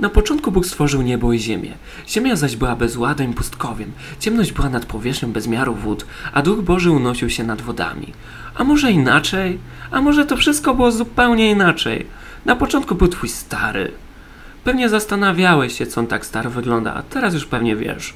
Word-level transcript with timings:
Na 0.00 0.08
początku 0.08 0.52
Bóg 0.52 0.66
stworzył 0.66 1.02
niebo 1.02 1.32
i 1.32 1.38
ziemię. 1.38 1.72
Ziemia 2.08 2.36
zaś 2.36 2.56
była 2.56 2.76
bezładem 2.76 3.30
i 3.30 3.34
pustkowiem. 3.34 3.92
Ciemność 4.20 4.52
była 4.52 4.68
nad 4.68 4.86
powierzchnią 4.86 5.32
bezmiaru 5.32 5.74
wód, 5.74 6.06
a 6.32 6.42
Duch 6.42 6.60
Boży 6.62 6.90
unosił 6.90 7.30
się 7.30 7.44
nad 7.44 7.62
wodami. 7.62 8.12
A 8.54 8.64
może 8.64 8.92
inaczej? 8.92 9.58
A 9.90 10.00
może 10.00 10.26
to 10.26 10.36
wszystko 10.36 10.74
było 10.74 10.92
zupełnie 10.92 11.50
inaczej? 11.50 12.06
Na 12.44 12.56
początku 12.56 12.94
był 12.94 13.08
twój 13.08 13.28
stary. 13.28 13.92
Pewnie 14.64 14.88
zastanawiałeś 14.88 15.78
się, 15.78 15.86
co 15.86 16.00
on 16.00 16.06
tak 16.06 16.26
staro 16.26 16.50
wygląda, 16.50 16.94
a 16.94 17.02
teraz 17.02 17.34
już 17.34 17.46
pewnie 17.46 17.76
wiesz. 17.76 18.14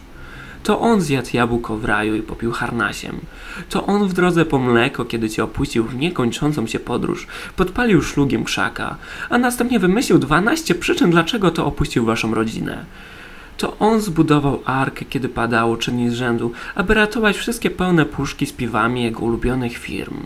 To 0.65 0.81
on 0.81 1.01
zjadł 1.01 1.29
jabłko 1.33 1.77
w 1.77 1.85
raju 1.85 2.15
i 2.15 2.23
popił 2.23 2.53
harnasiem. 2.53 3.21
To 3.69 3.87
on 3.87 4.09
w 4.09 4.13
drodze 4.13 4.45
po 4.45 4.59
mleko, 4.59 5.05
kiedy 5.05 5.31
cię 5.31 5.45
opuścił 5.45 5.85
w 5.85 5.97
niekończącą 5.97 6.67
się 6.67 6.79
podróż, 6.79 7.27
podpalił 7.57 8.03
szlugiem 8.03 8.45
krzaka, 8.45 8.97
a 9.31 9.39
następnie 9.39 9.79
wymyślił 9.79 10.19
12 10.19 10.75
przyczyn, 10.75 11.11
dlaczego 11.11 11.51
to 11.51 11.67
opuścił 11.67 12.05
waszą 12.05 12.35
rodzinę. 12.35 12.85
To 13.57 13.79
on 13.79 14.01
zbudował 14.01 14.61
arkę, 14.65 15.05
kiedy 15.05 15.29
padało 15.29 15.77
czyni 15.77 16.11
z 16.11 16.15
rzędu, 16.15 16.53
aby 16.75 16.95
ratować 16.95 17.37
wszystkie 17.37 17.71
pełne 17.71 18.07
puszki 18.07 18.47
z 18.47 18.53
piwami 18.53 19.03
jego 19.03 19.21
ulubionych 19.21 19.79
firm. 19.79 20.17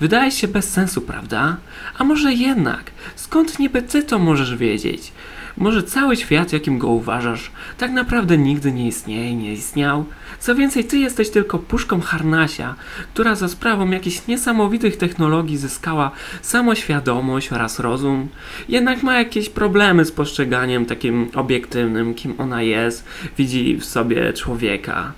Wydaje 0.00 0.30
się 0.30 0.48
bez 0.48 0.70
sensu, 0.70 1.00
prawda? 1.00 1.56
A 1.98 2.04
może 2.04 2.32
jednak? 2.32 2.90
Skąd 3.16 3.58
niby 3.58 3.82
ty 3.82 4.02
to 4.02 4.18
możesz 4.18 4.56
wiedzieć? 4.56 5.12
Może 5.56 5.82
cały 5.82 6.16
świat, 6.16 6.52
jakim 6.52 6.78
go 6.78 6.88
uważasz, 6.88 7.50
tak 7.78 7.90
naprawdę 7.90 8.38
nigdy 8.38 8.72
nie 8.72 8.86
istnieje 8.86 9.36
nie 9.36 9.52
istniał? 9.52 10.04
Co 10.38 10.54
więcej, 10.54 10.84
ty 10.84 10.98
jesteś 10.98 11.30
tylko 11.30 11.58
puszką 11.58 12.00
harnasia, 12.00 12.74
która 13.14 13.34
za 13.34 13.48
sprawą 13.48 13.90
jakichś 13.90 14.26
niesamowitych 14.26 14.96
technologii 14.96 15.56
zyskała 15.56 16.10
samoświadomość 16.42 17.52
oraz 17.52 17.78
rozum, 17.78 18.28
jednak 18.68 19.02
ma 19.02 19.18
jakieś 19.18 19.48
problemy 19.48 20.04
z 20.04 20.12
postrzeganiem 20.12 20.86
takim 20.86 21.30
obiektywnym, 21.34 22.14
kim 22.14 22.34
ona 22.38 22.62
jest, 22.62 23.04
widzi 23.38 23.76
w 23.76 23.84
sobie 23.84 24.32
człowieka. 24.32 25.12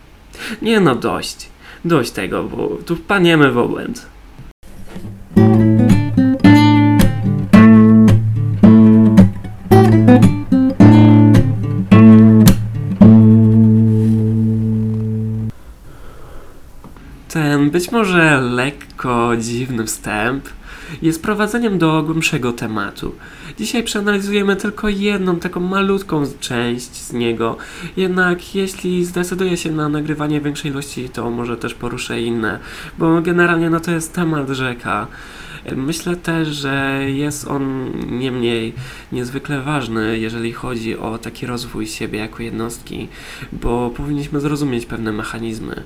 Nie 0.62 0.80
no, 0.80 0.94
dość. 0.94 1.48
Dość 1.84 2.10
tego, 2.10 2.44
bo 2.44 2.68
tu 2.86 2.96
wpaniemy 2.96 3.52
w 3.52 3.58
obłęd. 3.58 4.15
Być 17.76 17.92
może 17.92 18.40
lekko 18.40 19.32
dziwny 19.38 19.84
wstęp 19.84 20.48
jest 21.02 21.22
prowadzeniem 21.22 21.78
do 21.78 22.02
głębszego 22.02 22.52
tematu. 22.52 23.14
Dzisiaj 23.58 23.82
przeanalizujemy 23.82 24.56
tylko 24.56 24.88
jedną, 24.88 25.36
taką 25.38 25.60
malutką 25.60 26.24
część 26.40 26.94
z 26.94 27.12
niego. 27.12 27.56
Jednak 27.96 28.54
jeśli 28.54 29.04
zdecyduję 29.04 29.56
się 29.56 29.72
na 29.72 29.88
nagrywanie 29.88 30.40
większej 30.40 30.70
ilości, 30.70 31.08
to 31.08 31.30
może 31.30 31.56
też 31.56 31.74
poruszę 31.74 32.20
inne, 32.20 32.58
bo 32.98 33.20
generalnie 33.22 33.70
no 33.70 33.80
to 33.80 33.90
jest 33.90 34.14
temat 34.14 34.48
rzeka. 34.48 35.06
Myślę 35.76 36.16
też, 36.16 36.48
że 36.48 37.00
jest 37.06 37.48
on 37.48 37.92
nie 38.18 38.32
mniej 38.32 38.74
niezwykle 39.12 39.60
ważny, 39.60 40.18
jeżeli 40.18 40.52
chodzi 40.52 40.98
o 40.98 41.18
taki 41.18 41.46
rozwój 41.46 41.86
siebie 41.86 42.18
jako 42.18 42.42
jednostki, 42.42 43.08
bo 43.52 43.90
powinniśmy 43.90 44.40
zrozumieć 44.40 44.86
pewne 44.86 45.12
mechanizmy. 45.12 45.82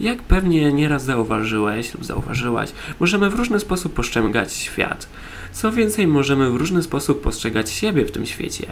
Jak 0.00 0.22
pewnie 0.22 0.72
nieraz 0.72 1.04
zauważyłeś 1.04 1.94
lub 1.94 2.04
zauważyłaś, 2.04 2.72
możemy 3.00 3.30
w 3.30 3.34
różny 3.34 3.60
sposób 3.60 3.94
postrzegać 3.94 4.52
świat. 4.52 5.08
Co 5.52 5.72
więcej, 5.72 6.06
możemy 6.06 6.50
w 6.50 6.56
różny 6.56 6.82
sposób 6.82 7.20
postrzegać 7.20 7.70
siebie 7.70 8.04
w 8.04 8.10
tym 8.10 8.26
świecie. 8.26 8.66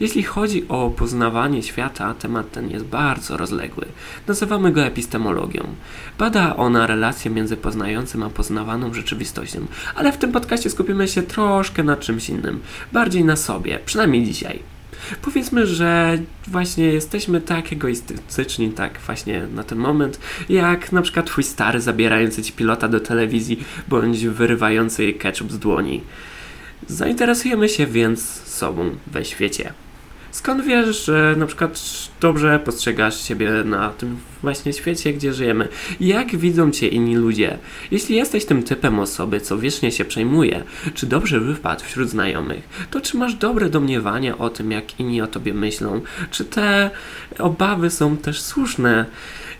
Jeśli 0.00 0.22
chodzi 0.22 0.68
o 0.68 0.90
poznawanie 0.90 1.62
świata, 1.62 2.14
temat 2.14 2.52
ten 2.52 2.70
jest 2.70 2.84
bardzo 2.84 3.36
rozległy. 3.36 3.86
Nazywamy 4.26 4.72
go 4.72 4.82
epistemologią. 4.82 5.62
Bada 6.18 6.56
ona 6.56 6.86
relacje 6.86 7.30
między 7.30 7.56
poznającym 7.56 8.22
a 8.22 8.30
poznawaną 8.30 8.94
rzeczywistością, 8.94 9.66
ale 9.94 10.12
w 10.12 10.18
tym 10.18 10.32
podcaście 10.32 10.70
skupimy 10.70 11.08
się 11.08 11.22
troszkę 11.22 11.82
na 11.82 11.96
czymś 11.96 12.28
innym, 12.28 12.60
bardziej 12.92 13.24
na 13.24 13.36
sobie, 13.36 13.78
przynajmniej 13.84 14.24
dzisiaj. 14.24 14.77
Powiedzmy, 15.22 15.66
że 15.66 16.18
właśnie 16.46 16.84
jesteśmy 16.84 17.40
tak 17.40 17.72
egoistyczni, 17.72 18.70
tak 18.70 18.98
właśnie 19.06 19.46
na 19.54 19.64
ten 19.64 19.78
moment, 19.78 20.20
jak 20.48 20.92
na 20.92 21.02
przykład 21.02 21.26
twój 21.26 21.44
stary 21.44 21.80
zabierający 21.80 22.42
ci 22.42 22.52
pilota 22.52 22.88
do 22.88 23.00
telewizji, 23.00 23.64
bądź 23.88 24.26
wyrywający 24.26 25.12
ketchup 25.12 25.52
z 25.52 25.58
dłoni. 25.58 26.02
Zainteresujemy 26.86 27.68
się 27.68 27.86
więc 27.86 28.24
sobą 28.44 28.90
we 29.06 29.24
świecie. 29.24 29.72
Skąd 30.30 30.64
wiesz, 30.64 31.04
że 31.04 31.34
na 31.38 31.46
przykład 31.46 31.80
dobrze 32.20 32.60
postrzegasz 32.64 33.22
siebie 33.22 33.50
na 33.64 33.88
tym 33.90 34.18
właśnie 34.42 34.72
świecie, 34.72 35.12
gdzie 35.12 35.34
żyjemy? 35.34 35.68
Jak 36.00 36.36
widzą 36.36 36.70
cię 36.70 36.88
inni 36.88 37.16
ludzie? 37.16 37.58
Jeśli 37.90 38.16
jesteś 38.16 38.44
tym 38.44 38.62
typem 38.62 38.98
osoby, 38.98 39.40
co 39.40 39.58
wiecznie 39.58 39.92
się 39.92 40.04
przejmuje, 40.04 40.62
czy 40.94 41.06
dobrze 41.06 41.40
wypadł 41.40 41.84
wśród 41.84 42.08
znajomych, 42.08 42.68
to 42.90 43.00
czy 43.00 43.16
masz 43.16 43.34
dobre 43.34 43.70
domniewania 43.70 44.38
o 44.38 44.50
tym, 44.50 44.72
jak 44.72 45.00
inni 45.00 45.22
o 45.22 45.26
tobie 45.26 45.54
myślą? 45.54 46.00
Czy 46.30 46.44
te 46.44 46.90
obawy 47.38 47.90
są 47.90 48.16
też 48.16 48.40
słuszne? 48.40 49.06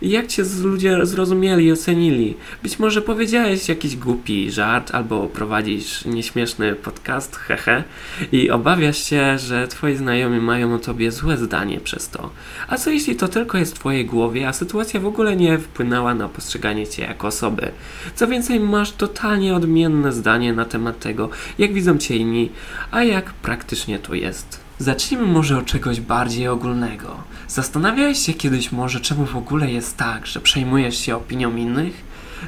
Jak 0.02 0.26
cię 0.26 0.44
ludzie 0.62 1.06
zrozumieli 1.06 1.64
i 1.64 1.72
ocenili. 1.72 2.34
Być 2.62 2.78
może 2.78 3.02
powiedziałeś 3.02 3.68
jakiś 3.68 3.96
głupi 3.96 4.50
żart 4.50 4.94
albo 4.94 5.26
prowadzisz 5.26 6.04
nieśmieszny 6.04 6.74
podcast, 6.74 7.36
hehe, 7.36 7.84
i 8.32 8.50
obawiasz 8.50 9.04
się, 9.04 9.38
że 9.38 9.68
twoi 9.68 9.96
znajomi 9.96 10.40
mają 10.40 10.74
o 10.74 10.78
tobie 10.78 11.12
złe 11.12 11.36
zdanie 11.36 11.80
przez 11.80 12.08
to. 12.08 12.30
A 12.68 12.76
co 12.76 12.90
jeśli 12.90 13.16
to 13.16 13.28
tylko 13.28 13.58
jest 13.58 13.74
w 13.74 13.78
twojej 13.78 14.06
głowie, 14.06 14.48
a 14.48 14.52
sytuacja 14.52 15.00
w 15.00 15.06
ogóle 15.06 15.36
nie 15.36 15.58
wpłynęła 15.58 16.14
na 16.14 16.28
postrzeganie 16.28 16.86
cię 16.86 17.02
jako 17.02 17.26
osoby? 17.26 17.70
Co 18.14 18.26
więcej, 18.26 18.60
masz 18.60 18.92
totalnie 18.92 19.54
odmienne 19.54 20.12
zdanie 20.12 20.52
na 20.52 20.64
temat 20.64 20.98
tego, 20.98 21.30
jak 21.58 21.72
widzą 21.72 21.98
cię 21.98 22.16
inni, 22.16 22.50
a 22.90 23.02
jak 23.02 23.32
praktycznie 23.32 23.98
to 23.98 24.14
jest. 24.14 24.68
Zacznijmy 24.78 25.26
może 25.26 25.58
od 25.58 25.66
czegoś 25.66 26.00
bardziej 26.00 26.48
ogólnego. 26.48 27.16
Zastanawiałeś 27.48 28.18
się 28.18 28.34
kiedyś 28.34 28.72
może, 28.72 29.00
czemu 29.00 29.26
w 29.26 29.36
ogóle 29.36 29.70
jest 29.70 29.96
tak, 29.96 30.26
że 30.26 30.40
przejmujesz 30.40 30.98
się 30.98 31.16
opinią 31.16 31.56
innych? 31.56 32.04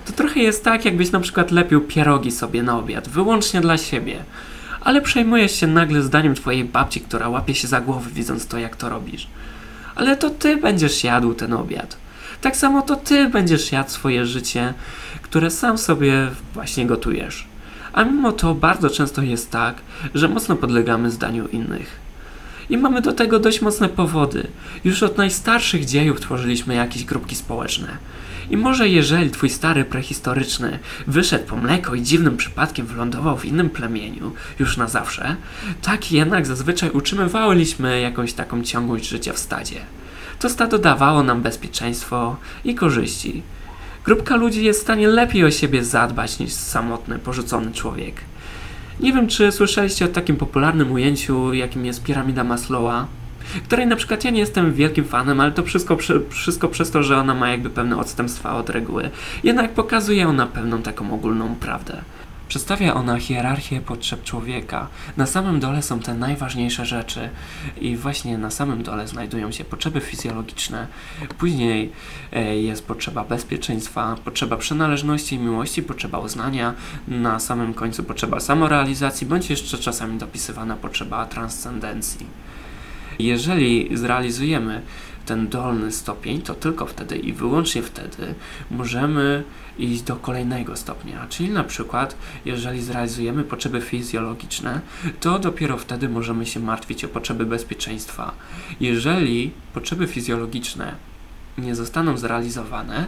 To 0.07 0.13
trochę 0.13 0.41
jest 0.41 0.65
tak, 0.65 0.85
jakbyś 0.85 1.11
na 1.11 1.21
przykład 1.21 1.51
lepił 1.51 1.81
pierogi 1.81 2.31
sobie 2.31 2.63
na 2.63 2.79
obiad, 2.79 3.09
wyłącznie 3.09 3.61
dla 3.61 3.79
siebie. 3.79 4.25
Ale 4.81 5.01
przejmujesz 5.01 5.61
się 5.61 5.67
nagle 5.67 6.03
zdaniem 6.03 6.35
twojej 6.35 6.65
babci, 6.65 7.01
która 7.01 7.29
łapie 7.29 7.55
się 7.55 7.69
za 7.69 7.81
głowę, 7.81 8.11
widząc 8.15 8.47
to, 8.47 8.59
jak 8.59 8.77
to 8.77 8.89
robisz. 8.89 9.27
Ale 9.95 10.17
to 10.17 10.31
ty 10.31 10.57
będziesz 10.57 11.05
jadł 11.05 11.35
ten 11.35 11.53
obiad. 11.53 11.97
Tak 12.41 12.57
samo 12.57 12.83
to 12.83 12.97
ty 12.97 13.29
będziesz 13.29 13.73
jadł 13.73 13.91
swoje 13.91 14.27
życie, 14.27 14.75
które 15.23 15.51
sam 15.51 15.79
sobie 15.79 16.31
właśnie 16.55 16.87
gotujesz. 16.87 17.49
A 17.93 18.05
mimo 18.05 18.33
to 18.33 18.55
bardzo 18.55 18.91
często 18.91 19.23
jest 19.23 19.51
tak, 19.51 19.75
że 20.15 20.29
mocno 20.29 20.57
podlegamy 20.57 21.11
zdaniu 21.11 21.49
innych. 21.49 22.10
I 22.71 22.79
mamy 22.79 23.03
do 23.03 23.13
tego 23.13 23.39
dość 23.39 23.61
mocne 23.61 23.89
powody. 23.89 24.47
Już 24.85 25.03
od 25.03 25.19
najstarszych 25.19 25.85
dziejów 25.85 26.21
tworzyliśmy 26.21 26.75
jakieś 26.75 27.05
grupki 27.05 27.37
społeczne. 27.37 27.89
I 28.51 28.57
może 28.57 28.89
jeżeli 28.89 29.31
twój 29.31 29.51
stary 29.51 29.85
prehistoryczny 29.85 30.79
wyszedł 31.07 31.47
po 31.47 31.57
mleko 31.57 31.95
i 31.95 32.03
dziwnym 32.03 32.37
przypadkiem 32.37 32.87
wylądował 32.87 33.39
w 33.39 33.45
innym 33.45 33.71
plemieniu, 33.71 34.33
już 34.59 34.77
na 34.77 34.89
zawsze, 34.89 35.37
tak 35.83 36.13
jednak 36.13 36.47
zazwyczaj 36.47 36.91
utrzymywaliśmy 36.91 38.01
jakąś 38.01 38.33
taką 38.33 38.63
ciągłość 38.63 39.09
życia 39.09 39.33
w 39.33 39.39
stadzie. 39.39 39.81
To 40.39 40.49
stado 40.49 40.79
dawało 40.79 41.23
nam 41.23 41.43
bezpieczeństwo 41.43 42.37
i 42.65 42.75
korzyści. 42.75 43.43
Grupka 44.05 44.37
ludzi 44.37 44.65
jest 44.65 44.81
w 44.81 44.83
stanie 44.83 45.09
lepiej 45.09 45.45
o 45.45 45.51
siebie 45.51 45.85
zadbać 45.85 46.39
niż 46.39 46.53
samotny, 46.53 47.19
porzucony 47.19 47.73
człowiek. 47.73 48.15
Nie 49.01 49.13
wiem, 49.13 49.29
czy 49.29 49.53
słyszeliście 49.53 50.05
o 50.05 50.09
takim 50.09 50.37
popularnym 50.37 50.93
ujęciu, 50.93 51.55
jakim 51.55 51.85
jest 51.87 52.05
piramida 52.05 52.45
Maslowa, 52.45 53.07
której 53.65 53.87
na 53.87 53.97
przykład 53.97 54.25
ja 54.25 54.31
nie 54.31 54.41
jestem 54.41 54.75
wielkim 54.75 55.05
fanem, 55.05 55.41
ale 55.41 55.53
to 55.53 55.63
wszystko, 55.63 55.97
wszystko 56.31 56.69
przez 56.69 56.91
to, 56.91 57.03
że 57.03 57.19
ona 57.19 57.35
ma 57.35 57.51
jakby 57.51 57.71
pewne 57.71 57.97
odstępstwa 57.97 58.57
od 58.57 58.71
reguły. 58.71 59.11
Jednak 59.45 59.71
pokazuje 59.71 60.29
ona 60.29 60.47
pewną 60.47 60.83
taką 60.83 61.15
ogólną 61.15 61.55
prawdę. 61.55 62.03
Przedstawia 62.51 62.95
ona 62.95 63.19
hierarchię 63.19 63.81
potrzeb 63.81 64.25
człowieka. 64.25 64.89
Na 65.17 65.27
samym 65.27 65.61
dole 65.61 65.83
są 65.83 66.01
te 66.01 66.15
najważniejsze 66.15 66.87
rzeczy 66.87 67.31
i 67.81 67.97
właśnie 67.97 68.39
na 68.39 68.51
samym 68.51 68.83
dole 68.83 69.09
znajdują 69.09 69.53
się 69.53 69.65
potrzeby 69.65 70.01
fizjologiczne. 70.01 70.87
Później 71.39 71.93
e, 72.33 72.57
jest 72.57 72.87
potrzeba 72.87 73.25
bezpieczeństwa, 73.25 74.17
potrzeba 74.25 74.57
przynależności 74.57 75.35
i 75.35 75.39
miłości, 75.39 75.83
potrzeba 75.83 76.19
uznania. 76.19 76.75
Na 77.09 77.41
samym 77.41 77.75
końcu 77.75 78.05
potrzeba 78.05 78.41
samorealizacji, 78.41 79.27
bądź 79.27 79.51
jeszcze 79.51 79.79
czasami 79.79 80.19
dopisywana 80.19 80.77
potrzeba 80.77 81.27
transcendencji. 81.27 82.27
Jeżeli 83.19 83.97
zrealizujemy 83.97 84.83
ten 85.31 85.49
dolny 85.49 85.93
stopień, 85.93 86.43
to 86.43 86.55
tylko 86.55 86.87
wtedy 86.87 87.17
i 87.17 87.33
wyłącznie 87.33 87.83
wtedy 87.83 88.35
możemy 88.71 89.45
iść 89.79 90.03
do 90.03 90.17
kolejnego 90.17 90.77
stopnia. 90.77 91.27
Czyli 91.29 91.51
na 91.51 91.65
przykład, 91.65 92.17
jeżeli 92.45 92.83
zrealizujemy 92.83 93.45
potrzeby 93.45 93.81
fizjologiczne, 93.81 94.81
to 95.21 95.39
dopiero 95.39 95.79
wtedy 95.79 96.09
możemy 96.09 96.47
się 96.47 96.61
martwić 96.61 97.05
o 97.05 97.09
potrzeby 97.09 97.47
bezpieczeństwa. 97.47 98.33
Jeżeli 98.81 99.51
potrzeby 99.75 100.07
fizjologiczne 100.07 100.95
nie 101.59 101.75
zostaną 101.75 102.17
zrealizowane, 102.17 103.07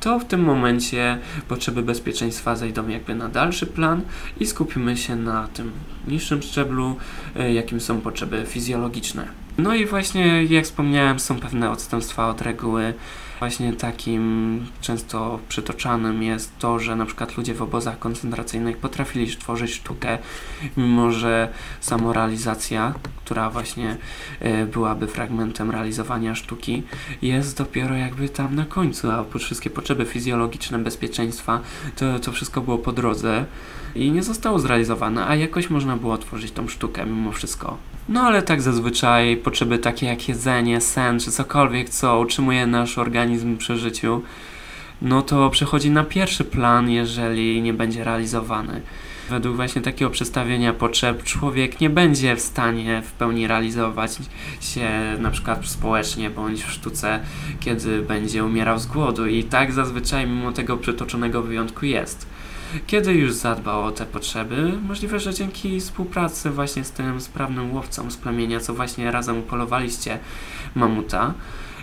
to 0.00 0.18
w 0.18 0.24
tym 0.24 0.40
momencie 0.40 1.18
potrzeby 1.48 1.82
bezpieczeństwa 1.82 2.56
zejdą 2.56 2.88
jakby 2.88 3.14
na 3.14 3.28
dalszy 3.28 3.66
plan 3.66 4.02
i 4.40 4.46
skupimy 4.46 4.96
się 4.96 5.16
na 5.16 5.48
tym 5.48 5.72
niższym 6.08 6.42
szczeblu, 6.42 6.96
e, 7.36 7.52
jakim 7.52 7.80
są 7.80 8.00
potrzeby 8.00 8.44
fizjologiczne. 8.46 9.39
No 9.62 9.74
i 9.74 9.86
właśnie, 9.86 10.44
jak 10.44 10.64
wspomniałem, 10.64 11.20
są 11.20 11.40
pewne 11.40 11.70
odstępstwa 11.70 12.28
od 12.28 12.42
reguły. 12.42 12.94
Właśnie 13.38 13.72
takim 13.72 14.66
często 14.80 15.38
przytoczanym 15.48 16.22
jest 16.22 16.58
to, 16.58 16.78
że 16.78 16.96
na 16.96 17.06
przykład 17.06 17.36
ludzie 17.36 17.54
w 17.54 17.62
obozach 17.62 17.98
koncentracyjnych 17.98 18.76
potrafili 18.76 19.36
tworzyć 19.36 19.74
sztukę, 19.74 20.18
mimo 20.76 21.10
że 21.12 21.48
samorealizacja, 21.80 22.94
która 23.24 23.50
właśnie 23.50 23.96
e, 24.40 24.66
byłaby 24.66 25.06
fragmentem 25.06 25.70
realizowania 25.70 26.34
sztuki, 26.34 26.82
jest 27.22 27.58
dopiero 27.58 27.94
jakby 27.96 28.28
tam 28.28 28.54
na 28.54 28.64
końcu, 28.64 29.10
a 29.10 29.24
wszystkie 29.38 29.70
potrzeby 29.70 30.04
fizjologiczne, 30.04 30.78
bezpieczeństwa, 30.78 31.60
to, 31.96 32.18
to 32.18 32.32
wszystko 32.32 32.60
było 32.60 32.78
po 32.78 32.92
drodze 32.92 33.44
i 33.94 34.10
nie 34.10 34.22
zostało 34.22 34.58
zrealizowane, 34.58 35.26
a 35.26 35.34
jakoś 35.34 35.70
można 35.70 35.96
było 35.96 36.18
tworzyć 36.18 36.52
tą 36.52 36.68
sztukę 36.68 37.06
mimo 37.06 37.32
wszystko. 37.32 37.89
No 38.08 38.22
ale 38.22 38.42
tak 38.42 38.62
zazwyczaj 38.62 39.36
potrzeby 39.36 39.78
takie 39.78 40.06
jak 40.06 40.28
jedzenie, 40.28 40.80
sen 40.80 41.20
czy 41.20 41.30
cokolwiek, 41.30 41.88
co 41.90 42.18
utrzymuje 42.18 42.66
nasz 42.66 42.98
organizm 42.98 43.56
przy 43.56 43.76
życiu, 43.76 44.22
no 45.02 45.22
to 45.22 45.50
przechodzi 45.50 45.90
na 45.90 46.04
pierwszy 46.04 46.44
plan, 46.44 46.90
jeżeli 46.90 47.62
nie 47.62 47.74
będzie 47.74 48.04
realizowany. 48.04 48.82
Według 49.30 49.56
właśnie 49.56 49.82
takiego 49.82 50.10
przestawienia 50.10 50.72
potrzeb 50.72 51.22
człowiek 51.22 51.80
nie 51.80 51.90
będzie 51.90 52.36
w 52.36 52.40
stanie 52.40 53.02
w 53.02 53.12
pełni 53.12 53.46
realizować 53.46 54.18
się 54.60 54.88
na 55.18 55.30
przykład 55.30 55.66
społecznie 55.66 56.30
bądź 56.30 56.64
w 56.64 56.72
sztuce, 56.72 57.20
kiedy 57.60 58.02
będzie 58.02 58.44
umierał 58.44 58.78
z 58.78 58.86
głodu 58.86 59.26
i 59.26 59.44
tak 59.44 59.72
zazwyczaj 59.72 60.26
mimo 60.26 60.52
tego 60.52 60.76
przytoczonego 60.76 61.42
wyjątku 61.42 61.86
jest. 61.86 62.26
Kiedy 62.86 63.12
już 63.12 63.32
zadbał 63.32 63.84
o 63.84 63.92
te 63.92 64.06
potrzeby, 64.06 64.72
możliwe, 64.82 65.20
że 65.20 65.34
dzięki 65.34 65.80
współpracy 65.80 66.50
właśnie 66.50 66.84
z 66.84 66.90
tym 66.90 67.20
sprawnym 67.20 67.74
łowcą 67.74 68.10
z 68.10 68.16
plemienia, 68.16 68.60
co 68.60 68.74
właśnie 68.74 69.10
razem 69.10 69.38
upolowaliście 69.38 70.18
mamuta, 70.74 71.34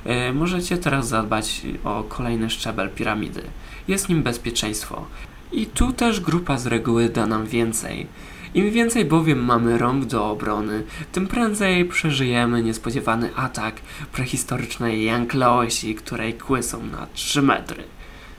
yy, 0.06 0.34
możecie 0.34 0.78
teraz 0.78 1.08
zadbać 1.08 1.62
o 1.84 2.04
kolejny 2.04 2.50
szczebel 2.50 2.90
piramidy. 2.90 3.42
Jest 3.88 4.10
nim 4.10 4.24
bezpieczeństwo. 4.24 5.06
I 5.52 5.66
tu 5.66 5.94
też 5.94 6.20
grupa 6.20 6.58
z 6.58 6.68
reguły 6.68 7.10
da 7.10 7.28
nam 7.28 7.46
więcej. 7.46 8.08
Im 8.54 8.72
więcej 8.72 9.06
bowiem 9.06 9.46
mamy 9.46 9.78
rąk 9.78 10.06
do 10.06 10.30
obrony, 10.30 10.84
tym 11.12 11.28
prędzej 11.28 11.86
przeżyjemy 11.86 12.64
niespodziewany 12.64 13.36
atak 13.36 13.76
prehistorycznej 14.12 15.06
Jankleosi, 15.06 15.96
której 15.96 16.34
kły 16.34 16.64
są 16.64 16.86
na 16.86 17.08
3 17.14 17.42
metry. 17.42 17.84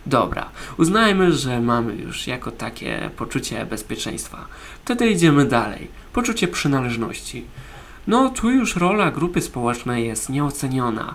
Dobra, 0.09 0.51
uznajmy, 0.77 1.33
że 1.33 1.61
mamy 1.61 1.95
już 1.95 2.27
jako 2.27 2.51
takie 2.51 3.11
poczucie 3.17 3.67
bezpieczeństwa. 3.67 4.47
Wtedy 4.85 5.11
idziemy 5.11 5.45
dalej. 5.45 5.89
Poczucie 6.13 6.49
przynależności. 6.49 7.45
No, 8.07 8.31
tu 8.31 8.51
już 8.51 8.77
rola 8.77 9.11
grupy 9.11 9.41
społecznej 9.41 10.07
jest 10.07 10.29
nieoceniona. 10.29 11.15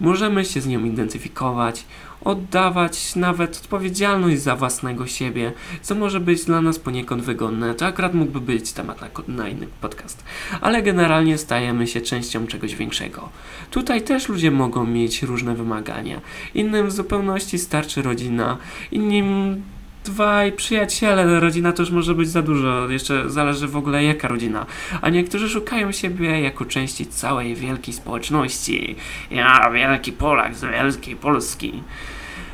Możemy 0.00 0.44
się 0.44 0.60
z 0.60 0.66
nią 0.66 0.84
identyfikować, 0.84 1.84
oddawać 2.24 3.16
nawet 3.16 3.56
odpowiedzialność 3.56 4.40
za 4.42 4.56
własnego 4.56 5.06
siebie, 5.06 5.52
co 5.82 5.94
może 5.94 6.20
być 6.20 6.44
dla 6.44 6.60
nas 6.60 6.78
poniekąd 6.78 7.22
wygodne. 7.22 7.74
To 7.74 7.86
akurat 7.86 8.14
mógłby 8.14 8.40
być 8.40 8.72
temat 8.72 9.00
na, 9.00 9.08
na 9.28 9.48
inny 9.48 9.66
podcast. 9.80 10.24
Ale 10.60 10.82
generalnie 10.82 11.38
stajemy 11.38 11.86
się 11.86 12.00
częścią 12.00 12.46
czegoś 12.46 12.74
większego. 12.74 13.28
Tutaj 13.70 14.02
też 14.02 14.28
ludzie 14.28 14.50
mogą 14.50 14.86
mieć 14.86 15.22
różne 15.22 15.54
wymagania. 15.54 16.20
Innym 16.54 16.86
w 16.86 16.92
zupełności 16.92 17.58
starczy 17.58 18.02
rodzina, 18.02 18.56
innym 18.92 19.62
dwaj 20.10 20.52
przyjaciele, 20.52 21.40
rodzina 21.40 21.72
to 21.72 21.82
już 21.82 21.90
może 21.90 22.14
być 22.14 22.28
za 22.28 22.42
dużo, 22.42 22.88
jeszcze 22.88 23.30
zależy 23.30 23.68
w 23.68 23.76
ogóle 23.76 24.04
jaka 24.04 24.28
rodzina. 24.28 24.66
A 25.00 25.08
niektórzy 25.08 25.48
szukają 25.48 25.92
siebie 25.92 26.40
jako 26.40 26.64
części 26.64 27.06
całej 27.06 27.54
wielkiej 27.54 27.94
społeczności. 27.94 28.96
Ja, 29.30 29.70
wielki 29.70 30.12
Polak 30.12 30.54
z 30.54 30.64
wielkiej 30.64 31.16
Polski. 31.16 31.82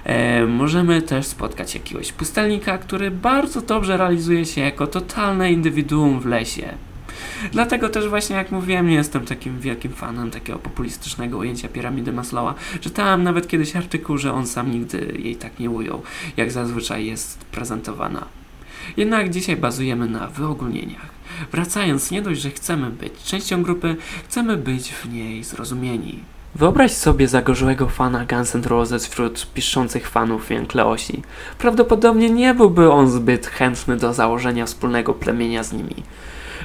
E, 0.05 0.47
możemy 0.47 1.03
też 1.03 1.27
spotkać 1.27 1.75
jakiegoś 1.75 2.13
pustelnika, 2.13 2.79
który 2.79 3.11
bardzo 3.11 3.61
dobrze 3.61 3.97
realizuje 3.97 4.45
się 4.45 4.61
jako 4.61 4.87
totalne 4.87 5.53
indywiduum 5.53 6.21
w 6.21 6.27
lesie. 6.27 6.75
Dlatego 7.53 7.89
też 7.89 8.09
właśnie, 8.09 8.37
jak 8.37 8.53
mówiłem, 8.53 8.89
nie 8.89 8.95
jestem 8.95 9.25
takim 9.25 9.61
wielkim 9.61 9.93
fanem 9.93 10.31
takiego 10.31 10.59
populistycznego 10.59 11.39
ujęcia 11.39 11.69
piramidy 11.69 12.13
Maslowa. 12.13 12.55
Czytałem 12.81 13.23
nawet 13.23 13.49
kiedyś 13.49 13.77
artykuł, 13.77 14.19
że 14.19 14.33
on 14.33 14.47
sam 14.47 14.71
nigdy 14.71 15.19
jej 15.19 15.37
tak 15.37 15.59
nie 15.59 15.71
ujął, 15.71 16.03
jak 16.37 16.53
zazwyczaj 16.53 17.07
jest 17.07 17.45
prezentowana. 17.45 18.27
Jednak 18.97 19.31
dzisiaj 19.31 19.57
bazujemy 19.57 20.09
na 20.09 20.27
wyogólnieniach. 20.27 21.15
Wracając, 21.53 22.11
nie 22.11 22.23
dość, 22.23 22.41
że 22.41 22.51
chcemy 22.51 22.91
być 22.91 23.13
częścią 23.25 23.63
grupy, 23.63 23.97
chcemy 24.29 24.57
być 24.57 24.93
w 24.93 25.13
niej 25.13 25.45
zrozumieni. 25.45 26.21
Wyobraź 26.55 26.93
sobie 26.93 27.29
zagorzłego 27.29 27.89
fana 27.89 28.25
Guns 28.25 28.55
N' 28.55 28.65
Roses 28.65 29.07
wśród 29.07 29.47
piszących 29.55 30.09
fanów 30.09 30.51
Jankleosi. 30.51 31.23
Prawdopodobnie 31.59 32.31
nie 32.31 32.55
byłby 32.55 32.91
on 32.91 33.11
zbyt 33.11 33.47
chętny 33.47 33.97
do 33.97 34.15
założenia 34.15 34.67
wspólnego 34.67 35.15
plemienia 35.15 35.63
z 35.63 35.73
nimi. 35.73 36.03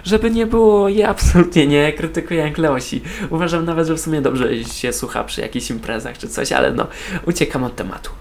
Żeby 0.04 0.32
nie 0.32 0.46
było, 0.46 0.90
ja 0.90 1.10
absolutnie 1.10 1.68
nie 1.68 1.94
krytykuję 1.94 2.40
Jankleosi. 2.40 3.02
Uważam 3.30 3.66
nawet, 3.66 3.88
że 3.88 3.94
w 3.94 4.00
sumie 4.00 4.22
dobrze 4.22 4.64
się 4.64 4.94
słucha 4.94 5.24
przy 5.24 5.42
jakichś 5.42 5.70
imprezach 5.70 6.18
czy 6.18 6.28
coś, 6.28 6.52
ale 6.52 6.72
no, 6.72 6.88
uciekam 7.26 7.64
od 7.64 7.76
tematu. 7.76 8.12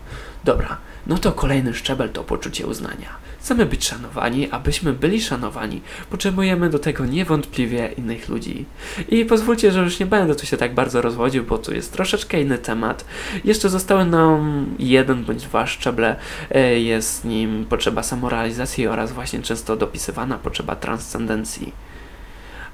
Dobra, 0.45 0.77
no 1.07 1.19
to 1.19 1.33
kolejny 1.33 1.75
szczebel 1.75 2.09
to 2.09 2.25
poczucie 2.25 2.67
uznania. 2.67 3.28
Chcemy 3.41 3.67
być 3.67 3.89
szanowani, 3.89 4.51
abyśmy 4.51 4.93
byli 4.93 5.23
szanowani. 5.23 5.81
Potrzebujemy 6.11 6.71
do 6.71 6.79
tego 6.79 7.07
niewątpliwie 7.07 7.93
innych 7.97 8.29
ludzi. 8.29 8.65
I 9.09 9.25
pozwólcie, 9.25 9.73
że 9.73 9.81
już 9.81 9.99
nie 10.01 10.07
będę 10.07 10.35
tu 10.35 10.47
się 10.47 10.57
tak 10.57 10.75
bardzo 10.75 11.03
rozwodził, 11.03 11.45
bo 11.45 11.59
tu 11.59 11.75
jest 11.75 11.93
troszeczkę 11.93 12.43
inny 12.43 12.59
temat. 12.59 13.05
Jeszcze 13.45 13.69
zostały 13.69 14.05
nam 14.05 14.67
jeden 14.79 15.25
bądź 15.25 15.43
dwa 15.43 15.67
szczeble. 15.67 16.17
E, 16.51 16.81
jest 16.81 17.25
nim 17.25 17.67
potrzeba 17.69 18.03
samorealizacji 18.03 18.87
oraz 18.87 19.13
właśnie 19.13 19.43
często 19.43 19.77
dopisywana 19.77 20.39
potrzeba 20.39 20.77
transcendencji. 20.77 21.88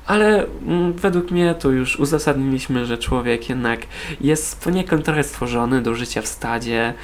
Ale 0.07 0.47
mm, 0.67 0.93
według 0.93 1.31
mnie 1.31 1.55
to 1.55 1.71
już 1.71 1.97
uzasadniliśmy, 1.97 2.87
że 2.87 2.99
człowiek 2.99 3.49
jednak 3.49 3.81
jest 4.21 4.65
poniekąd 4.65 5.05
trochę 5.05 5.23
stworzony 5.23 5.83
do 5.83 5.95
życia 5.95 6.23
w 6.23 6.27
stadzie 6.27 6.95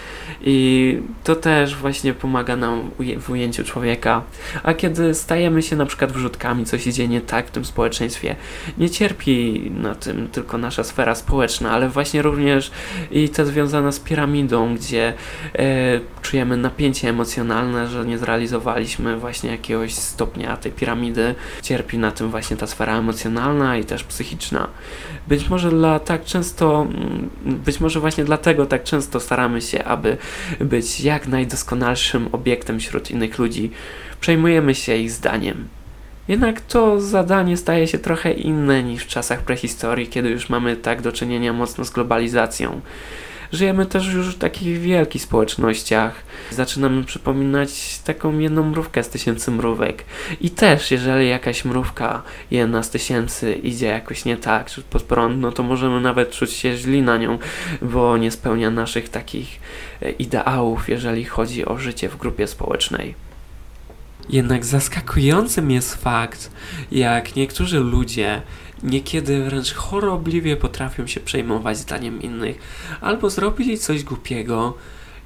i 0.40 0.98
to 1.24 1.36
też 1.36 1.76
właśnie 1.76 2.14
pomaga 2.14 2.56
nam 2.56 2.90
w 3.20 3.30
ujęciu 3.30 3.64
człowieka. 3.64 4.22
A 4.62 4.74
kiedy 4.74 5.14
stajemy 5.14 5.62
się 5.62 5.76
na 5.76 5.86
przykład 5.86 6.12
wrzutkami, 6.12 6.64
coś 6.64 6.86
idzie 6.86 7.08
nie 7.08 7.20
tak 7.20 7.46
w 7.46 7.50
tym 7.50 7.64
społeczeństwie, 7.64 8.36
nie 8.78 8.90
cierpi 8.90 9.70
na 9.70 9.94
tym 9.94 10.28
tylko 10.28 10.58
nasza 10.58 10.84
sfera 10.84 11.14
społeczna, 11.14 11.70
ale 11.70 11.88
właśnie 11.88 12.22
również 12.22 12.70
i 13.10 13.28
ta 13.28 13.44
związana 13.44 13.92
z 13.92 14.00
piramidą, 14.00 14.74
gdzie 14.74 15.12
e, 15.54 16.00
czujemy 16.22 16.56
napięcie 16.56 17.08
emocjonalne, 17.08 17.88
że 17.88 18.04
nie 18.04 18.18
zrealizowaliśmy 18.18 19.16
właśnie 19.16 19.50
jakiegoś 19.50 19.94
stopnia 19.94 20.56
tej 20.56 20.72
piramidy. 20.72 21.34
Cierpi 21.62 21.98
na 21.98 22.12
tym 22.12 22.30
właśnie 22.30 22.56
ta 22.56 22.66
sfera 22.66 22.89
emocjonalna 22.98 23.76
i 23.76 23.84
też 23.84 24.04
psychiczna. 24.04 24.68
Być 25.28 25.48
może 25.48 25.70
dla 25.70 25.98
tak 25.98 26.24
często, 26.24 26.86
mm, 26.90 27.30
być 27.44 27.80
może 27.80 28.00
właśnie 28.00 28.24
dlatego 28.24 28.66
tak 28.66 28.84
często 28.84 29.20
staramy 29.20 29.60
się, 29.60 29.84
aby 29.84 30.16
być 30.60 31.00
jak 31.00 31.26
najdoskonalszym 31.28 32.28
obiektem 32.32 32.80
wśród 32.80 33.10
innych 33.10 33.38
ludzi. 33.38 33.70
Przejmujemy 34.20 34.74
się 34.74 34.96
ich 34.96 35.10
zdaniem. 35.10 35.68
Jednak 36.28 36.60
to 36.60 37.00
zadanie 37.00 37.56
staje 37.56 37.86
się 37.86 37.98
trochę 37.98 38.32
inne 38.32 38.82
niż 38.82 39.04
w 39.04 39.06
czasach 39.06 39.40
prehistorii, 39.40 40.08
kiedy 40.08 40.30
już 40.30 40.48
mamy 40.48 40.76
tak 40.76 41.02
do 41.02 41.12
czynienia 41.12 41.52
mocno 41.52 41.84
z 41.84 41.90
globalizacją. 41.90 42.80
Żyjemy 43.52 43.86
też 43.86 44.12
już 44.12 44.34
w 44.34 44.38
takich 44.38 44.80
wielkich 44.80 45.22
społecznościach. 45.22 46.14
Zaczynamy 46.50 47.04
przypominać 47.04 47.98
taką 47.98 48.38
jedną 48.38 48.62
mrówkę 48.70 49.04
z 49.04 49.08
tysięcy 49.08 49.50
mrówek. 49.50 50.04
I 50.40 50.50
też, 50.50 50.90
jeżeli 50.90 51.28
jakaś 51.28 51.64
mrówka 51.64 52.22
jedna 52.50 52.82
z 52.82 52.90
tysięcy 52.90 53.52
idzie 53.52 53.86
jakoś 53.86 54.24
nie 54.24 54.36
tak, 54.36 54.70
czy 54.70 54.82
pod 54.82 55.02
prąd, 55.02 55.40
no 55.40 55.52
to 55.52 55.62
możemy 55.62 56.00
nawet 56.00 56.30
czuć 56.30 56.52
się 56.52 56.76
źli 56.76 57.02
na 57.02 57.16
nią, 57.16 57.38
bo 57.82 58.16
nie 58.16 58.30
spełnia 58.30 58.70
naszych 58.70 59.08
takich 59.08 59.60
e, 60.02 60.10
ideałów, 60.10 60.88
jeżeli 60.88 61.24
chodzi 61.24 61.66
o 61.66 61.78
życie 61.78 62.08
w 62.08 62.16
grupie 62.16 62.46
społecznej. 62.46 63.14
Jednak 64.28 64.64
zaskakującym 64.64 65.70
jest 65.70 65.94
fakt, 65.94 66.50
jak 66.92 67.36
niektórzy 67.36 67.80
ludzie 67.80 68.42
Niekiedy 68.82 69.44
wręcz 69.44 69.72
chorobliwie 69.74 70.56
potrafią 70.56 71.06
się 71.06 71.20
przejmować 71.20 71.78
zdaniem 71.78 72.22
innych, 72.22 72.58
albo 73.00 73.30
zrobili 73.30 73.78
coś 73.78 74.04
głupiego, 74.04 74.74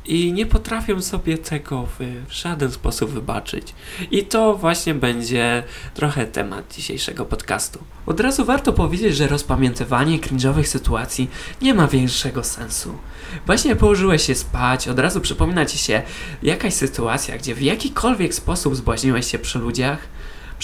i 0.07 0.33
nie 0.33 0.47
potrafią 0.47 1.03
sobie 1.03 1.39
tego 1.39 1.87
w 2.29 2.33
żaden 2.33 2.73
sposób 2.73 3.11
wybaczyć. 3.11 3.75
I 4.11 4.25
to 4.25 4.57
właśnie 4.57 4.95
będzie 4.95 5.63
trochę 5.95 6.27
temat 6.27 6.75
dzisiejszego 6.75 7.25
podcastu. 7.25 7.79
Od 8.07 8.21
razu 8.21 8.45
warto 8.45 8.73
powiedzieć, 8.73 9.17
że 9.17 9.29
rozpamiętywanie 9.29 10.19
cringe'owych 10.19 10.65
sytuacji 10.65 11.31
nie 11.63 11.75
ma 11.75 11.87
większego 11.87 12.45
sensu. 12.45 12.99
Właśnie 13.47 13.77
położyłeś 13.77 14.27
się 14.27 14.35
spać, 14.35 14.89
od 14.89 14.99
razu 14.99 15.21
przypomina 15.21 15.67
ci 15.67 15.79
się 15.79 16.03
jakaś 16.43 16.75
sytuacja, 16.75 17.39
gdzie 17.39 17.55
w 17.55 17.63
jakikolwiek 17.63 18.35
sposób 18.35 18.77
zbłaźniłeś 18.77 19.31
się 19.31 19.39
przy 19.39 19.59
ludziach, 19.59 19.99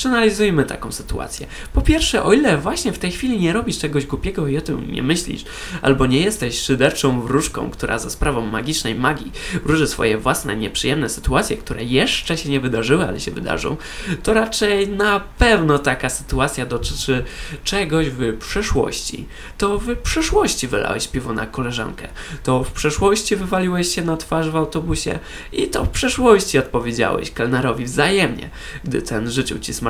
Przeanalizujmy 0.01 0.65
taką 0.65 0.93
sytuację. 0.93 1.47
Po 1.73 1.81
pierwsze, 1.81 2.23
o 2.23 2.33
ile 2.33 2.59
właśnie 2.59 2.93
w 2.93 2.99
tej 2.99 3.13
chwili 3.13 3.41
nie 3.41 3.53
robisz 3.53 3.79
czegoś 3.79 4.07
głupiego 4.07 4.49
i 4.49 4.59
o 4.59 4.61
tym 4.61 4.93
nie 4.93 5.03
myślisz, 5.03 5.45
albo 5.83 6.07
nie 6.07 6.21
jesteś 6.21 6.61
szyderczą 6.61 7.21
wróżką, 7.21 7.71
która 7.71 7.99
za 7.99 8.11
sprawą 8.11 8.47
magicznej 8.47 8.95
magii 8.95 9.33
wróży 9.65 9.87
swoje 9.87 10.19
własne 10.19 10.57
nieprzyjemne 10.57 11.09
sytuacje, 11.09 11.57
które 11.57 11.85
jeszcze 11.85 12.37
się 12.37 12.49
nie 12.49 12.61
wydarzyły, 12.61 13.09
ale 13.09 13.21
się 13.21 13.31
wydarzą, 13.31 13.77
to 14.23 14.35
raczej 14.35 14.89
na 14.89 15.21
pewno 15.21 15.79
taka 15.79 16.09
sytuacja 16.09 16.67
dotyczy 16.67 17.25
czegoś 17.65 18.07
w 18.07 18.39
przeszłości. 18.39 19.29
To 19.59 19.79
w 19.79 19.97
przeszłości 19.97 20.69
wylałeś 20.69 21.09
piwo 21.09 21.33
na 21.33 21.47
koleżankę, 21.47 22.09
to 22.43 22.65
w 22.65 22.73
przeszłości 22.73 23.37
wywaliłeś 23.37 23.95
się 23.95 24.03
na 24.03 24.17
twarz 24.17 24.51
w 24.51 24.57
autobusie 24.57 25.19
i 25.53 25.69
to 25.69 25.85
w 25.85 25.89
przeszłości 25.89 26.59
odpowiedziałeś 26.59 27.31
kelnerowi 27.31 27.85
wzajemnie, 27.85 28.51
gdy 28.85 29.03
ten 29.03 29.31
życzył 29.31 29.59
ci 29.59 29.75
smacznego. 29.75 29.90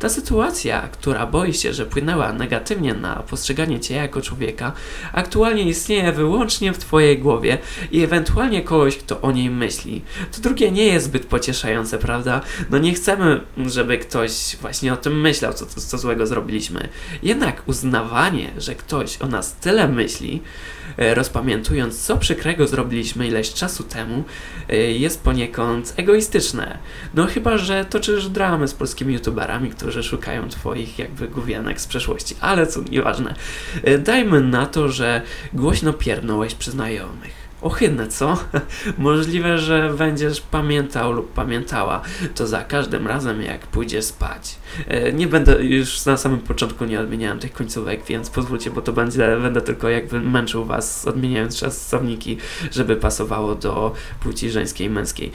Ta 0.00 0.08
sytuacja, 0.08 0.80
która 0.80 1.26
boi 1.26 1.54
się, 1.54 1.72
że 1.72 1.84
wpłynęła 1.84 2.32
negatywnie 2.32 2.94
na 2.94 3.16
postrzeganie 3.16 3.80
cię 3.80 3.94
jako 3.94 4.22
człowieka, 4.22 4.72
aktualnie 5.12 5.62
istnieje 5.62 6.12
wyłącznie 6.12 6.72
w 6.72 6.78
twojej 6.78 7.18
głowie 7.18 7.58
i 7.92 8.02
ewentualnie 8.02 8.62
kogoś, 8.62 8.96
kto 8.96 9.20
o 9.20 9.32
niej 9.32 9.50
myśli. 9.50 10.02
To 10.32 10.40
drugie 10.40 10.70
nie 10.70 10.84
jest 10.84 11.06
zbyt 11.06 11.26
pocieszające, 11.26 11.98
prawda? 11.98 12.40
No 12.70 12.78
nie 12.78 12.94
chcemy, 12.94 13.40
żeby 13.66 13.98
ktoś 13.98 14.56
właśnie 14.60 14.92
o 14.92 14.96
tym 14.96 15.20
myślał, 15.20 15.52
co, 15.52 15.66
co, 15.66 15.98
złego 15.98 16.26
zrobiliśmy. 16.26 16.88
Jednak 17.22 17.62
uznawanie, 17.66 18.50
że 18.58 18.74
ktoś 18.74 19.22
o 19.22 19.26
nas 19.26 19.56
tyle 19.56 19.88
myśli, 19.88 20.42
rozpamiętując, 21.00 22.02
co 22.02 22.16
przykrego 22.16 22.66
zrobiliśmy 22.66 23.26
ileś 23.26 23.52
czasu 23.52 23.84
temu, 23.84 24.24
e, 24.68 24.76
jest 24.76 25.22
poniekąd 25.22 25.94
egoistyczne. 25.96 26.78
No 27.14 27.26
chyba, 27.26 27.58
że 27.58 27.84
toczysz 27.84 28.28
dramy 28.28 28.68
z 28.68 28.74
polskimi 28.74 29.14
youtuberami, 29.14 29.70
którzy 29.70 30.02
szukają 30.02 30.48
twoich 30.48 30.98
jakby 30.98 31.28
główienek 31.28 31.80
z 31.80 31.86
przeszłości, 31.86 32.36
ale 32.40 32.66
co 32.66 32.80
nieważne. 32.90 33.34
E, 33.82 33.98
dajmy 33.98 34.40
na 34.40 34.66
to, 34.66 34.88
że 34.88 35.22
głośno 35.52 35.92
piernąłeś 35.92 36.54
przy 36.54 36.70
znajomych. 36.70 37.39
Ohydne, 37.62 38.08
co? 38.08 38.38
Możliwe, 38.98 39.58
że 39.58 39.94
będziesz 39.98 40.40
pamiętał 40.40 41.12
lub 41.12 41.32
pamiętała 41.32 42.02
to 42.34 42.46
za 42.46 42.64
każdym 42.64 43.06
razem, 43.06 43.42
jak 43.42 43.66
pójdziesz 43.66 44.04
spać. 44.04 44.56
E, 44.86 45.12
nie 45.12 45.26
będę, 45.26 45.64
już 45.64 46.04
na 46.06 46.16
samym 46.16 46.38
początku 46.38 46.84
nie 46.84 47.00
odmieniałem 47.00 47.38
tych 47.38 47.52
końcówek, 47.52 48.04
więc 48.04 48.30
pozwólcie, 48.30 48.70
bo 48.70 48.82
to 48.82 48.92
będzie, 48.92 49.36
będę 49.42 49.60
tylko 49.60 49.88
jakby 49.88 50.20
męczył 50.20 50.64
was, 50.64 51.06
odmieniając 51.06 51.56
czasowniki, 51.56 52.38
żeby 52.70 52.96
pasowało 52.96 53.54
do 53.54 53.94
płci 54.20 54.50
żeńskiej 54.50 54.86
i 54.86 54.90
męskiej. 54.90 55.32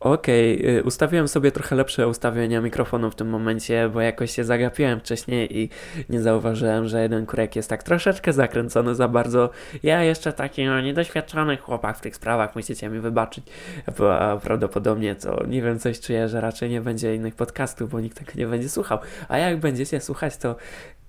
Okej, 0.00 0.60
okay, 0.60 0.82
ustawiłem 0.82 1.28
sobie 1.28 1.52
trochę 1.52 1.76
lepsze 1.76 2.08
ustawienia 2.08 2.60
mikrofonu 2.60 3.10
w 3.10 3.14
tym 3.14 3.28
momencie, 3.28 3.90
bo 3.94 4.00
jakoś 4.00 4.30
się 4.30 4.44
zagapiłem 4.44 5.00
wcześniej 5.00 5.58
i 5.58 5.70
nie 6.08 6.20
zauważyłem, 6.20 6.88
że 6.88 7.02
jeden 7.02 7.26
kurek 7.26 7.56
jest 7.56 7.68
tak 7.68 7.82
troszeczkę 7.82 8.32
zakręcony 8.32 8.94
za 8.94 9.08
bardzo. 9.08 9.50
Ja 9.82 10.02
jeszcze 10.02 10.32
taki 10.32 10.64
no, 10.64 10.80
niedoświadczony 10.80 11.56
chłopak 11.56 11.98
w 11.98 12.00
tych 12.00 12.16
sprawach, 12.16 12.56
musicie 12.56 12.88
mi 12.88 13.00
wybaczyć. 13.00 13.44
Prawdopodobnie 14.42 15.14
to, 15.14 15.46
nie 15.46 15.62
wiem, 15.62 15.78
coś 15.78 16.00
czuję, 16.00 16.28
że 16.28 16.40
raczej 16.40 16.70
nie 16.70 16.80
będzie 16.80 17.14
innych 17.14 17.34
podcastów, 17.34 17.90
bo 17.90 18.00
nikt 18.00 18.18
tego 18.18 18.32
nie 18.34 18.46
będzie 18.46 18.68
słuchał. 18.68 18.98
A 19.28 19.38
jak 19.38 19.60
będziecie 19.60 20.00
słuchać, 20.00 20.36
to 20.36 20.56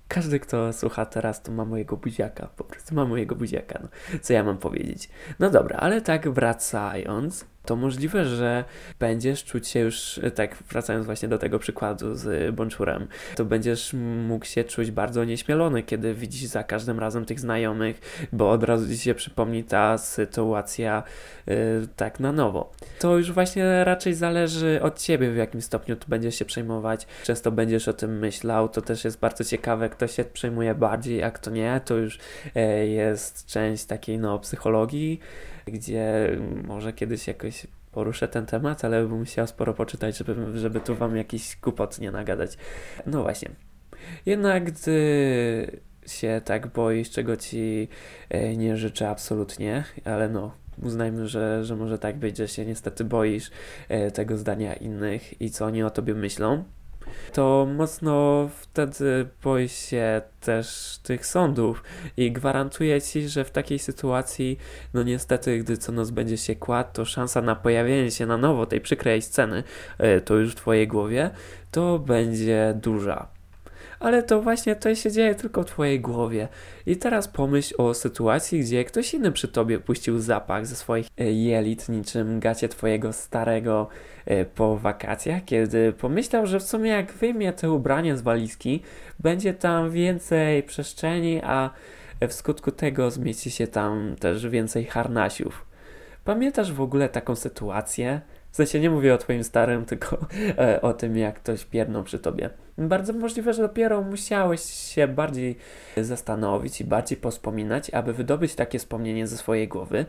każdy, 0.08 0.40
kto 0.40 0.72
słucha 0.72 1.06
teraz, 1.06 1.42
to 1.42 1.52
ma 1.52 1.64
mojego 1.64 1.96
buziaka. 1.96 2.48
Po 2.56 2.64
prostu 2.64 2.94
ma 2.94 3.04
mojego 3.04 3.34
buziaka. 3.34 3.78
No, 3.82 3.88
co 4.20 4.32
ja 4.32 4.44
mam 4.44 4.58
powiedzieć? 4.58 5.10
No 5.38 5.50
dobra, 5.50 5.76
ale 5.76 6.00
tak 6.00 6.28
wracając, 6.28 7.46
to 7.64 7.76
możliwe, 7.76 8.24
że 8.24 8.64
będziesz 8.98 9.44
czuć 9.44 9.68
się 9.68 9.80
już, 9.80 10.20
tak 10.34 10.56
wracając 10.70 11.06
właśnie 11.06 11.28
do 11.28 11.38
tego 11.38 11.58
przykładu 11.58 12.14
z 12.14 12.54
Bonczurem, 12.54 13.08
to 13.36 13.44
będziesz 13.44 13.92
mógł 14.28 14.44
się 14.44 14.64
czuć 14.64 14.90
bardzo 14.90 15.24
nieśmielony, 15.24 15.82
kiedy 15.82 16.14
widzisz 16.14 16.48
za 16.48 16.64
każdym 16.64 16.98
razem 16.98 17.24
tych 17.24 17.40
znajomych, 17.40 18.28
bo 18.32 18.50
od 18.50 18.64
razu 18.64 18.88
ci 18.88 18.98
się 18.98 19.14
przypomni 19.14 19.64
ta 19.64 19.98
sytuacja 19.98 21.02
yy, 21.46 21.54
tak 21.96 22.20
na 22.20 22.32
nowo. 22.32 22.72
To 22.98 23.16
już 23.18 23.32
właśnie 23.32 23.84
raczej 23.84 24.14
zależy 24.14 24.80
od 24.82 24.98
ciebie, 24.98 25.30
w 25.30 25.36
jakim 25.36 25.62
stopniu 25.62 25.96
tu 25.96 26.08
będziesz 26.08 26.34
się 26.34 26.44
przejmować. 26.44 27.06
Często 27.24 27.52
będziesz 27.52 27.88
o 27.88 27.92
tym 27.92 28.18
myślał, 28.18 28.68
to 28.68 28.82
też 28.82 29.04
jest 29.04 29.18
bardzo 29.18 29.44
ciekawe, 29.44 29.88
kto 29.88 30.06
się 30.06 30.24
przejmuje 30.24 30.74
bardziej, 30.74 31.22
a 31.22 31.30
kto 31.30 31.50
nie, 31.50 31.80
to 31.84 31.96
już 31.96 32.18
yy, 32.54 32.88
jest 32.88 33.46
część 33.46 33.84
takiej 33.84 34.18
no 34.18 34.38
psychologii, 34.38 35.20
gdzie 35.66 36.36
może 36.64 36.92
kiedyś 36.92 37.26
jakoś 37.26 37.66
poruszę 37.92 38.28
ten 38.28 38.46
temat, 38.46 38.84
ale 38.84 39.02
bym 39.02 39.18
musiał 39.18 39.46
sporo 39.46 39.74
poczytać, 39.74 40.18
żeby, 40.18 40.58
żeby 40.58 40.80
tu 40.80 40.94
wam 40.94 41.16
jakiś 41.16 41.56
kupot 41.56 41.98
nie 41.98 42.10
nagadać. 42.10 42.58
No 43.06 43.22
właśnie. 43.22 43.50
Jednak 44.26 44.64
gdy 44.64 45.80
się 46.06 46.40
tak 46.44 46.66
boisz, 46.66 47.10
czego 47.10 47.36
ci 47.36 47.88
e, 48.28 48.56
nie 48.56 48.76
życzę 48.76 49.10
absolutnie, 49.10 49.84
ale 50.04 50.28
no, 50.28 50.52
uznajmy, 50.82 51.28
że, 51.28 51.64
że 51.64 51.76
może 51.76 51.98
tak 51.98 52.18
być, 52.18 52.36
że 52.36 52.48
się 52.48 52.66
niestety 52.66 53.04
boisz 53.04 53.50
e, 53.88 54.10
tego 54.10 54.38
zdania 54.38 54.74
innych 54.74 55.40
i 55.40 55.50
co 55.50 55.64
oni 55.64 55.82
o 55.82 55.90
tobie 55.90 56.14
myślą, 56.14 56.64
to 57.32 57.66
mocno 57.76 58.48
wtedy 58.60 59.28
boi 59.44 59.68
się 59.68 60.22
też 60.40 60.98
tych 61.02 61.26
sądów 61.26 61.82
i 62.16 62.32
gwarantuję 62.32 63.02
Ci, 63.02 63.28
że 63.28 63.44
w 63.44 63.50
takiej 63.50 63.78
sytuacji, 63.78 64.58
no 64.94 65.02
niestety, 65.02 65.58
gdy 65.58 65.76
co 65.76 65.92
noc 65.92 66.10
będzie 66.10 66.36
się 66.36 66.56
kładł, 66.56 66.90
to 66.92 67.04
szansa 67.04 67.42
na 67.42 67.56
pojawienie 67.56 68.10
się 68.10 68.26
na 68.26 68.36
nowo 68.36 68.66
tej 68.66 68.80
przykrej 68.80 69.22
sceny, 69.22 69.62
e, 69.98 70.20
to 70.20 70.34
już 70.34 70.52
w 70.52 70.54
Twojej 70.54 70.88
głowie, 70.88 71.30
to 71.70 71.98
będzie 71.98 72.74
duża 72.82 73.39
ale 74.00 74.22
to 74.22 74.42
właśnie 74.42 74.76
to 74.76 74.94
się 74.94 75.12
dzieje 75.12 75.34
tylko 75.34 75.62
w 75.62 75.66
Twojej 75.66 76.00
głowie. 76.00 76.48
I 76.86 76.96
teraz 76.96 77.28
pomyśl 77.28 77.74
o 77.78 77.94
sytuacji, 77.94 78.60
gdzie 78.60 78.84
ktoś 78.84 79.14
inny 79.14 79.32
przy 79.32 79.48
Tobie 79.48 79.78
puścił 79.78 80.18
zapach 80.18 80.66
ze 80.66 80.76
swoich 80.76 81.08
e, 81.18 81.32
jelit, 81.32 81.88
niczym 81.88 82.40
gacie 82.40 82.68
Twojego 82.68 83.12
starego 83.12 83.88
e, 84.26 84.44
po 84.44 84.76
wakacjach, 84.76 85.44
kiedy 85.44 85.92
pomyślał, 85.92 86.46
że 86.46 86.60
w 86.60 86.62
sumie 86.62 86.90
jak 86.90 87.12
wyjmie 87.12 87.52
te 87.52 87.70
ubranie 87.70 88.16
z 88.16 88.22
walizki, 88.22 88.82
będzie 89.18 89.54
tam 89.54 89.90
więcej 89.90 90.62
przestrzeni, 90.62 91.40
a 91.42 91.70
w 92.28 92.32
skutku 92.32 92.70
tego 92.70 93.10
zmieści 93.10 93.50
się 93.50 93.66
tam 93.66 94.16
też 94.20 94.48
więcej 94.48 94.84
harnasiów. 94.84 95.66
Pamiętasz 96.24 96.72
w 96.72 96.80
ogóle 96.80 97.08
taką 97.08 97.36
sytuację? 97.36 98.20
W 98.52 98.56
sensie 98.56 98.80
nie 98.80 98.90
mówię 98.90 99.14
o 99.14 99.18
twoim 99.18 99.44
starym, 99.44 99.84
tylko 99.90 100.18
e, 100.58 100.80
o 100.82 100.92
tym, 100.92 101.16
jak 101.16 101.34
ktoś 101.34 101.64
piernął 101.64 102.04
przy 102.04 102.18
tobie. 102.18 102.50
Bardzo 102.78 103.12
możliwe, 103.12 103.54
że 103.54 103.62
dopiero 103.62 104.02
musiałeś 104.02 104.60
się 104.60 105.08
bardziej 105.08 105.56
zastanowić 105.96 106.80
i 106.80 106.84
bardziej 106.84 107.18
pospominać, 107.18 107.90
aby 107.90 108.12
wydobyć 108.12 108.54
takie 108.54 108.78
wspomnienie 108.78 109.26
ze 109.26 109.36
swojej 109.36 109.68
głowy 109.68 110.06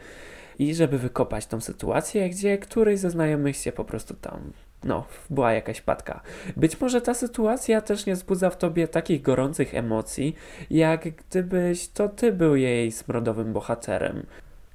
i 0.59 0.75
żeby 0.75 0.97
wykopać 0.97 1.45
tą 1.45 1.61
sytuację, 1.61 2.29
gdzie 2.29 2.57
któryś 2.57 2.99
ze 2.99 3.09
znajomych 3.09 3.55
się 3.55 3.71
po 3.71 3.85
prostu 3.85 4.13
tam 4.13 4.51
no, 4.83 5.05
była 5.29 5.53
jakaś 5.53 5.81
padka. 5.81 6.21
Być 6.57 6.81
może 6.81 7.01
ta 7.01 7.13
sytuacja 7.13 7.81
też 7.81 8.05
nie 8.05 8.13
wzbudza 8.13 8.49
w 8.49 8.57
tobie 8.57 8.87
takich 8.87 9.21
gorących 9.21 9.75
emocji, 9.75 10.35
jak 10.69 11.15
gdybyś 11.15 11.87
to 11.87 12.09
ty 12.09 12.31
był 12.31 12.55
jej 12.55 12.91
smrodowym 12.91 13.53
bohaterem. 13.53 14.25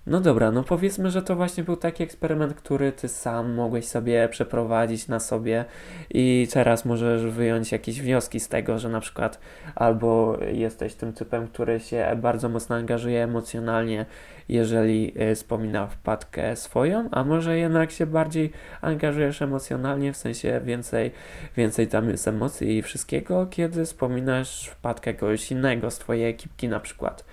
No 0.06 0.20
dobra, 0.20 0.50
no 0.50 0.62
powiedzmy, 0.64 1.10
że 1.10 1.22
to 1.22 1.36
właśnie 1.36 1.64
był 1.64 1.76
taki 1.76 2.02
eksperyment, 2.02 2.54
który 2.54 2.92
ty 2.92 3.08
sam 3.08 3.54
mogłeś 3.54 3.88
sobie 3.88 4.28
przeprowadzić 4.28 5.08
na 5.08 5.20
sobie 5.20 5.64
i 6.10 6.48
teraz 6.52 6.84
możesz 6.84 7.22
wyjąć 7.22 7.72
jakieś 7.72 8.00
wnioski 8.00 8.40
z 8.40 8.48
tego, 8.48 8.78
że 8.78 8.88
na 8.88 9.00
przykład 9.00 9.40
albo 9.74 10.38
jesteś 10.52 10.94
tym 10.94 11.12
typem, 11.12 11.48
który 11.48 11.80
się 11.80 12.16
bardzo 12.16 12.48
mocno 12.48 12.76
angażuje 12.76 13.24
emocjonalnie, 13.24 14.06
jeżeli 14.48 15.22
y, 15.22 15.34
wspomina 15.34 15.86
wpadkę 15.86 16.56
swoją, 16.56 17.08
a 17.10 17.24
może 17.24 17.58
jednak 17.58 17.90
się 17.90 18.06
bardziej 18.06 18.52
angażujesz 18.80 19.42
emocjonalnie, 19.42 20.12
w 20.12 20.16
sensie 20.16 20.60
więcej, 20.64 21.10
więcej 21.56 21.88
tam 21.88 22.08
jest 22.08 22.28
emocji 22.28 22.76
i 22.76 22.82
wszystkiego, 22.82 23.46
kiedy 23.46 23.84
wspominasz 23.84 24.66
wpadkę 24.66 25.14
kogoś 25.14 25.50
innego 25.50 25.90
z 25.90 25.98
twojej 25.98 26.30
ekipki 26.30 26.68
na 26.68 26.80
przykład. 26.80 27.24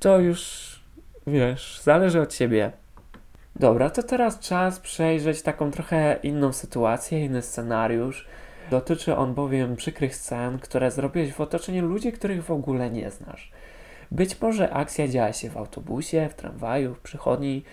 To 0.00 0.18
już 0.18 0.79
wiesz, 1.30 1.80
zależy 1.82 2.20
od 2.20 2.34
ciebie. 2.34 2.72
Dobra, 3.56 3.90
to 3.90 4.02
teraz 4.02 4.38
czas 4.38 4.80
przejrzeć 4.80 5.42
taką 5.42 5.70
trochę 5.70 6.18
inną 6.22 6.52
sytuację, 6.52 7.24
inny 7.24 7.42
scenariusz. 7.42 8.26
Dotyczy 8.70 9.16
on 9.16 9.34
bowiem 9.34 9.76
przykrych 9.76 10.16
scen, 10.16 10.58
które 10.58 10.90
zrobiłeś 10.90 11.32
w 11.32 11.40
otoczeniu 11.40 11.86
ludzi, 11.86 12.12
których 12.12 12.44
w 12.44 12.50
ogóle 12.50 12.90
nie 12.90 13.10
znasz. 13.10 13.52
Być 14.12 14.40
może 14.40 14.70
akcja 14.70 15.08
działa 15.08 15.32
się 15.32 15.50
w 15.50 15.56
autobusie, 15.56 16.28
w 16.30 16.34
tramwaju, 16.34 16.94
w 16.94 17.00
przychodni, 17.00 17.64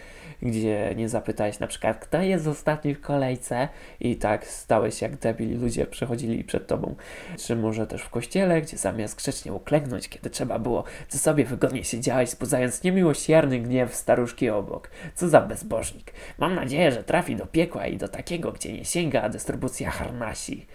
gdzie 0.41 0.93
nie 0.95 1.09
zapytałeś 1.09 1.59
na 1.59 1.67
przykład, 1.67 1.99
kto 1.99 2.21
jest 2.21 2.47
ostatni 2.47 2.95
w 2.95 3.01
kolejce 3.01 3.67
i 3.99 4.15
tak 4.15 4.47
stałeś 4.47 5.01
jak 5.01 5.17
debil, 5.17 5.59
ludzie 5.59 5.85
przechodzili 5.85 6.43
przed 6.43 6.67
tobą. 6.67 6.95
Czy 7.37 7.55
może 7.55 7.87
też 7.87 8.01
w 8.01 8.09
kościele, 8.09 8.61
gdzie 8.61 8.77
zamiast 8.77 9.17
grzecznie 9.17 9.53
uklęknąć, 9.53 10.09
kiedy 10.09 10.29
trzeba 10.29 10.59
było, 10.59 10.83
ty 11.09 11.17
sobie 11.17 11.45
wygodnie 11.45 11.83
siedziałeś, 11.83 12.29
wzbudzając 12.29 12.83
niemiłosierny 12.83 13.59
gniew 13.59 13.95
staruszki 13.95 14.49
obok. 14.49 14.89
Co 15.15 15.29
za 15.29 15.41
bezbożnik. 15.41 16.13
Mam 16.37 16.55
nadzieję, 16.55 16.91
że 16.91 17.03
trafi 17.03 17.35
do 17.35 17.45
piekła 17.45 17.87
i 17.87 17.97
do 17.97 18.07
takiego, 18.07 18.51
gdzie 18.51 18.73
nie 18.73 18.85
sięga 18.85 19.29
dystrybucja 19.29 19.91
harnasi. 19.91 20.65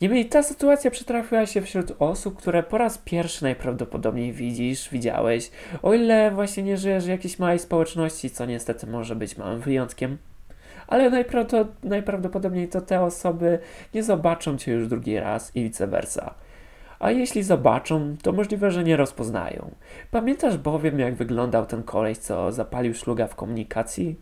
Niemniej 0.00 0.26
ta 0.26 0.42
sytuacja 0.42 0.90
przytrafiła 0.90 1.46
się 1.46 1.62
wśród 1.62 1.92
osób, 1.98 2.38
które 2.38 2.62
po 2.62 2.78
raz 2.78 2.98
pierwszy 2.98 3.42
najprawdopodobniej 3.42 4.32
widzisz, 4.32 4.88
widziałeś, 4.90 5.50
o 5.82 5.94
ile 5.94 6.30
właśnie 6.30 6.62
nie 6.62 6.76
żyjesz 6.76 7.04
w 7.04 7.08
jakiejś 7.08 7.38
małej 7.38 7.58
społeczności, 7.58 8.30
co 8.30 8.46
niestety 8.46 8.86
może 8.86 9.16
być 9.16 9.38
małym 9.38 9.60
wyjątkiem. 9.60 10.18
Ale 10.86 11.24
najprawdopodobniej 11.82 12.68
to 12.68 12.80
te 12.80 13.00
osoby 13.00 13.58
nie 13.94 14.02
zobaczą 14.02 14.58
cię 14.58 14.72
już 14.72 14.88
drugi 14.88 15.18
raz 15.18 15.56
i 15.56 15.62
vice 15.62 15.86
versa. 15.86 16.34
A 16.98 17.10
jeśli 17.10 17.42
zobaczą, 17.42 18.16
to 18.22 18.32
możliwe, 18.32 18.70
że 18.70 18.84
nie 18.84 18.96
rozpoznają. 18.96 19.70
Pamiętasz 20.10 20.58
bowiem, 20.58 20.98
jak 20.98 21.14
wyglądał 21.14 21.66
ten 21.66 21.82
koleś, 21.82 22.18
co 22.18 22.52
zapalił 22.52 22.94
szluga 22.94 23.26
w 23.26 23.34
komunikacji? 23.34 24.20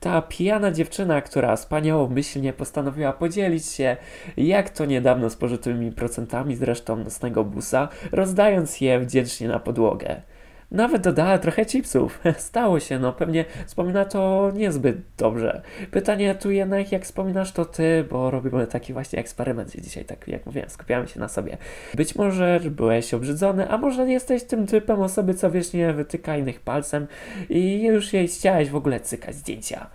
Ta 0.00 0.22
pijana 0.22 0.70
dziewczyna, 0.72 1.20
która 1.20 1.56
wspaniałomyślnie 1.56 2.52
postanowiła 2.52 3.12
podzielić 3.12 3.66
się, 3.66 3.96
jak 4.36 4.70
to 4.70 4.84
niedawno 4.84 5.30
spożytymi 5.30 5.92
procentami 5.92 6.56
zresztą 6.56 6.96
nocnego 6.96 7.44
busa, 7.44 7.88
rozdając 8.12 8.80
je 8.80 9.00
wdzięcznie 9.00 9.48
na 9.48 9.58
podłogę. 9.58 10.22
Nawet 10.70 11.02
dodała 11.02 11.38
trochę 11.38 11.64
chipsów. 11.64 12.20
Stało 12.36 12.80
się, 12.80 12.98
no 12.98 13.12
pewnie 13.12 13.44
wspomina 13.66 14.04
to 14.04 14.50
niezbyt 14.54 14.96
dobrze. 15.18 15.62
Pytanie 15.90 16.34
tu 16.34 16.50
jednak, 16.50 16.92
jak 16.92 17.04
wspominasz 17.04 17.52
to 17.52 17.64
ty, 17.64 18.04
bo 18.10 18.30
robimy 18.30 18.66
taki 18.66 18.92
właśnie 18.92 19.18
eksperyment, 19.18 19.76
dzisiaj, 19.80 20.04
tak 20.04 20.28
jak 20.28 20.46
mówiłem, 20.46 20.70
skupiamy 20.70 21.08
się 21.08 21.20
na 21.20 21.28
sobie. 21.28 21.56
Być 21.94 22.14
może 22.14 22.60
byłeś 22.70 23.14
obrzydzony, 23.14 23.70
a 23.70 23.78
może 23.78 24.10
jesteś 24.10 24.44
tym 24.44 24.66
typem 24.66 25.00
osoby, 25.00 25.34
co 25.34 25.50
wiecznie 25.50 25.92
wytyka 25.92 26.36
innych 26.36 26.60
palcem 26.60 27.06
i 27.48 27.82
już 27.82 28.12
jej 28.12 28.28
chciałeś 28.28 28.70
w 28.70 28.76
ogóle 28.76 29.00
cykać 29.00 29.34
zdjęcia. 29.34 29.90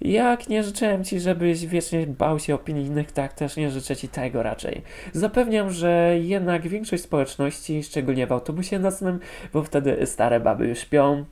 Jak 0.00 0.48
nie 0.48 0.62
życzyłem 0.62 1.04
ci, 1.04 1.20
żebyś 1.20 1.66
wiecznie 1.66 2.06
bał 2.06 2.38
się 2.38 2.54
opinii 2.54 2.86
innych, 2.86 3.12
tak 3.12 3.32
też 3.32 3.56
nie 3.56 3.70
życzę 3.70 3.96
ci 3.96 4.08
tego 4.08 4.42
raczej. 4.42 4.82
Zapewniam, 5.12 5.70
że 5.70 6.14
jednak 6.20 6.68
większość 6.68 7.02
społeczności, 7.02 7.82
szczególnie 7.82 8.26
w 8.26 8.32
autobusie 8.32 8.78
nocnym, 8.78 9.20
bo 9.52 9.62
wtedy 9.62 10.06
stare 10.06 10.40
baby 10.40 10.66
już 10.66 10.78
śpią, 10.78 11.24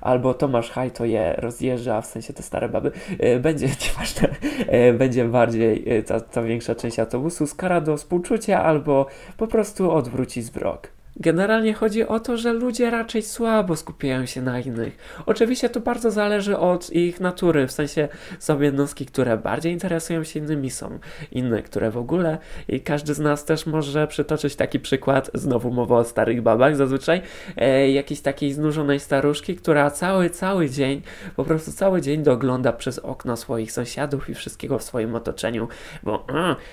albo 0.00 0.34
Tomasz 0.34 0.70
Haj 0.70 0.90
to 0.90 1.04
je 1.04 1.34
rozjeżdża, 1.38 2.00
w 2.00 2.06
sensie 2.06 2.32
te 2.32 2.42
stare 2.42 2.68
baby, 2.68 2.90
e, 3.18 3.38
będzie, 3.38 3.66
nieważne, 3.86 4.28
e, 4.66 4.92
będzie 4.92 5.24
bardziej 5.24 5.98
e, 5.98 6.02
ta, 6.02 6.20
ta 6.20 6.42
większa 6.42 6.74
część 6.74 6.98
autobusu 6.98 7.46
skara 7.46 7.80
do 7.80 7.96
współczucia 7.96 8.64
albo 8.64 9.06
po 9.36 9.46
prostu 9.46 9.90
odwróci 9.90 10.42
zwrok. 10.42 10.95
Generalnie 11.20 11.74
chodzi 11.74 12.06
o 12.06 12.20
to, 12.20 12.36
że 12.36 12.52
ludzie 12.52 12.90
raczej 12.90 13.22
słabo 13.22 13.76
skupiają 13.76 14.26
się 14.26 14.42
na 14.42 14.60
innych. 14.60 14.96
Oczywiście 15.26 15.68
to 15.68 15.80
bardzo 15.80 16.10
zależy 16.10 16.58
od 16.58 16.90
ich 16.90 17.20
natury, 17.20 17.66
w 17.66 17.72
sensie 17.72 18.08
są 18.38 18.60
jednostki, 18.60 19.06
które 19.06 19.36
bardziej 19.36 19.72
interesują 19.72 20.24
się 20.24 20.40
innymi, 20.40 20.70
są 20.70 20.98
inne, 21.32 21.62
które 21.62 21.90
w 21.90 21.96
ogóle. 21.96 22.38
I 22.68 22.80
każdy 22.80 23.14
z 23.14 23.18
nas 23.18 23.44
też 23.44 23.66
może 23.66 24.06
przytoczyć 24.06 24.56
taki 24.56 24.80
przykład, 24.80 25.30
znowu 25.34 25.70
mowa 25.70 25.96
o 25.96 26.04
starych 26.04 26.42
babach 26.42 26.76
zazwyczaj, 26.76 27.22
e, 27.56 27.90
jakiejś 27.90 28.20
takiej 28.20 28.52
znużonej 28.52 29.00
staruszki, 29.00 29.56
która 29.56 29.90
cały, 29.90 30.30
cały 30.30 30.70
dzień, 30.70 31.02
po 31.36 31.44
prostu 31.44 31.72
cały 31.72 32.00
dzień 32.00 32.22
dogląda 32.22 32.72
przez 32.72 32.98
okno 32.98 33.36
swoich 33.36 33.72
sąsiadów 33.72 34.30
i 34.30 34.34
wszystkiego 34.34 34.78
w 34.78 34.82
swoim 34.82 35.14
otoczeniu, 35.14 35.68
bo 36.02 36.26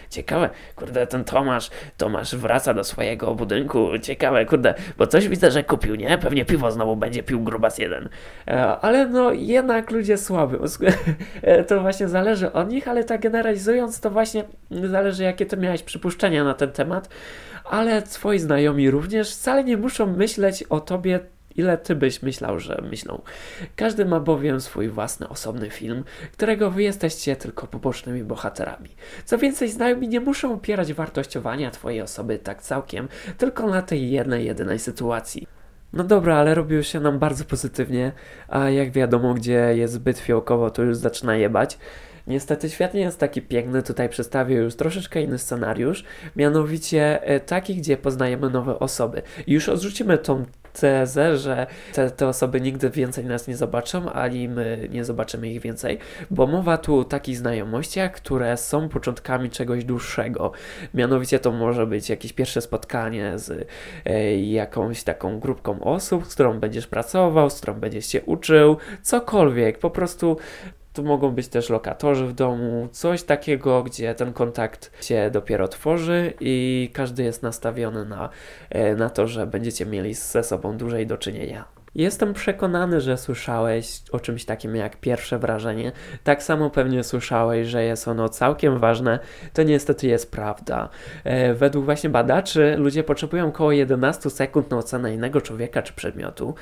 ciekawe, 0.10 0.50
kurde, 0.76 1.08
ten 1.08 1.24
Tomasz, 1.24 1.70
Tomasz 1.98 2.36
wraca 2.36 2.74
do 2.74 2.84
swojego 2.84 3.36
budynku, 3.36 3.90
ciekawe, 4.02 4.33
ciekawe, 4.34 4.46
kurde, 4.46 4.74
bo 4.98 5.08
coś 5.08 5.28
widzę, 5.28 5.52
że 5.52 5.64
kupił, 5.64 5.96
nie? 5.96 6.18
Pewnie 6.18 6.46
piwo 6.46 6.72
znowu 6.72 6.96
będzie 6.96 7.24
pił 7.24 7.42
grubas 7.44 7.78
jeden. 7.78 8.10
E, 8.48 8.66
ale 8.66 9.08
no 9.08 9.32
jednak 9.32 9.92
ludzie 9.92 10.18
słaby. 10.18 10.60
E, 11.42 11.64
to 11.64 11.82
właśnie 11.82 12.08
zależy 12.08 12.52
od 12.52 12.70
nich, 12.70 12.88
ale 12.88 13.04
tak 13.04 13.22
generalizując, 13.22 14.00
to 14.00 14.10
właśnie 14.10 14.44
zależy 14.72 15.24
jakie 15.24 15.46
ty 15.46 15.58
miałeś 15.58 15.84
przypuszczenia 15.84 16.44
na 16.44 16.54
ten 16.54 16.72
temat, 16.72 17.10
ale 17.64 18.02
twoi 18.02 18.40
znajomi 18.40 18.92
również 18.92 19.32
wcale 19.32 19.64
nie 19.64 19.78
muszą 19.78 20.06
myśleć 20.06 20.64
o 20.64 20.80
tobie 20.80 21.20
ile 21.56 21.78
ty 21.78 21.96
byś 21.96 22.22
myślał, 22.22 22.60
że 22.60 22.84
myślą. 22.90 23.22
Każdy 23.76 24.06
ma 24.06 24.20
bowiem 24.20 24.62
swój 24.62 24.90
własny 24.90 25.30
osobny 25.30 25.70
film, 25.70 26.04
którego 26.32 26.72
wy 26.72 26.84
jesteście 26.84 27.36
tylko 27.36 27.68
pobocznymi 27.68 28.24
bohaterami. 28.24 28.90
Co 29.26 29.38
więcej, 29.38 29.70
znajomi 29.70 30.08
nie 30.08 30.20
muszą 30.20 30.54
opierać 30.54 30.94
wartościowania 30.94 31.72
twojej 31.72 32.02
osoby 32.02 32.40
tak 32.40 32.62
całkiem, 32.62 33.08
tylko 33.38 33.68
na 33.68 33.82
tej 33.82 34.12
jednej, 34.12 34.46
jedynej 34.46 34.80
sytuacji. 34.80 35.48
No 35.94 36.04
dobra, 36.04 36.36
ale 36.36 36.56
robiło 36.56 36.84
się 36.84 37.00
nam 37.00 37.20
bardzo 37.20 37.46
pozytywnie, 37.46 38.12
a 38.48 38.70
jak 38.70 38.92
wiadomo, 38.92 39.34
gdzie 39.34 39.74
jest 39.76 39.94
zbyt 39.94 40.20
fiołkowo, 40.20 40.70
to 40.70 40.84
już 40.84 40.98
zaczyna 40.98 41.36
jebać. 41.36 41.78
Niestety 42.28 42.70
świat 42.70 42.94
nie 42.94 43.02
jest 43.02 43.20
taki 43.20 43.42
piękny, 43.42 43.84
tutaj 43.84 44.10
przedstawię 44.10 44.56
już 44.56 44.76
troszeczkę 44.76 45.22
inny 45.22 45.38
scenariusz, 45.38 46.04
mianowicie 46.36 47.24
e, 47.24 47.40
taki, 47.40 47.76
gdzie 47.76 47.98
poznajemy 47.98 48.50
nowe 48.50 48.80
osoby. 48.80 49.22
Już 49.48 49.70
odrzucimy 49.70 50.18
tą 50.18 50.46
tezę, 50.74 51.38
że 51.38 51.68
te, 51.94 52.12
te 52.12 52.28
osoby 52.28 52.62
nigdy 52.62 52.90
więcej 52.90 53.26
nas 53.26 53.48
nie 53.48 53.56
zobaczą, 53.58 54.12
ani 54.12 54.50
my 54.50 54.88
nie 54.92 55.06
zobaczymy 55.06 55.50
ich 55.50 55.62
więcej, 55.62 55.98
bo 56.32 56.48
mowa 56.48 56.78
tu 56.78 57.00
o 57.00 57.04
takich 57.04 57.38
znajomościach, 57.38 58.12
które 58.12 58.58
są 58.58 58.90
początkami 58.90 59.50
czegoś 59.50 59.86
dłuższego. 59.86 60.52
Mianowicie 60.94 61.40
to 61.40 61.52
może 61.52 61.88
być 61.88 62.10
jakieś 62.10 62.34
pierwsze 62.34 62.62
spotkanie 62.62 63.40
z 63.40 63.68
e, 64.06 64.38
jakąś 64.38 65.04
taką 65.04 65.40
grupką 65.40 65.84
osób, 65.84 66.26
z 66.28 66.34
którą 66.34 66.60
będziesz 66.60 66.88
pracował, 66.88 67.50
z 67.50 67.58
którą 67.58 67.74
będziesz 67.74 68.06
się 68.06 68.22
uczył, 68.22 68.78
cokolwiek, 69.02 69.80
po 69.80 69.90
prostu 69.90 70.38
tu 70.94 71.04
mogą 71.04 71.32
być 71.32 71.48
też 71.48 71.70
lokatorzy 71.70 72.26
w 72.26 72.34
domu, 72.34 72.88
coś 72.92 73.24
takiego, 73.24 73.84
gdzie 73.84 74.16
ten 74.16 74.34
kontakt 74.34 75.06
się 75.06 75.30
dopiero 75.32 75.68
tworzy 75.68 76.34
i 76.40 76.90
każdy 76.94 77.24
jest 77.24 77.44
nastawiony 77.44 78.06
na, 78.06 78.30
e, 78.70 78.96
na 78.96 79.10
to, 79.10 79.28
że 79.28 79.48
będziecie 79.48 79.86
mieli 79.86 80.14
ze 80.14 80.44
sobą 80.44 80.78
dłużej 80.78 81.08
do 81.08 81.18
czynienia. 81.18 81.73
Jestem 81.96 82.34
przekonany, 82.34 83.02
że 83.02 83.18
słyszałeś 83.18 84.02
o 84.12 84.20
czymś 84.20 84.46
takim 84.46 84.76
jak 84.76 84.98
pierwsze 84.98 85.40
wrażenie. 85.40 85.92
Tak 86.24 86.44
samo 86.44 86.70
pewnie 86.70 87.04
słyszałeś, 87.04 87.68
że 87.68 87.84
jest 87.84 88.08
ono 88.08 88.30
całkiem 88.30 88.80
ważne. 88.80 89.20
To 89.54 89.64
niestety 89.64 90.08
jest 90.08 90.32
prawda. 90.32 90.90
E, 91.24 91.54
według 91.54 91.86
właśnie 91.86 92.10
badaczy 92.10 92.76
ludzie 92.78 93.04
potrzebują 93.04 93.48
około 93.48 93.72
11 93.72 94.30
sekund 94.30 94.72
na 94.72 94.78
ocenę 94.78 95.14
innego 95.14 95.42
człowieka 95.42 95.82
czy 95.82 95.94
przedmiotu. 95.94 96.56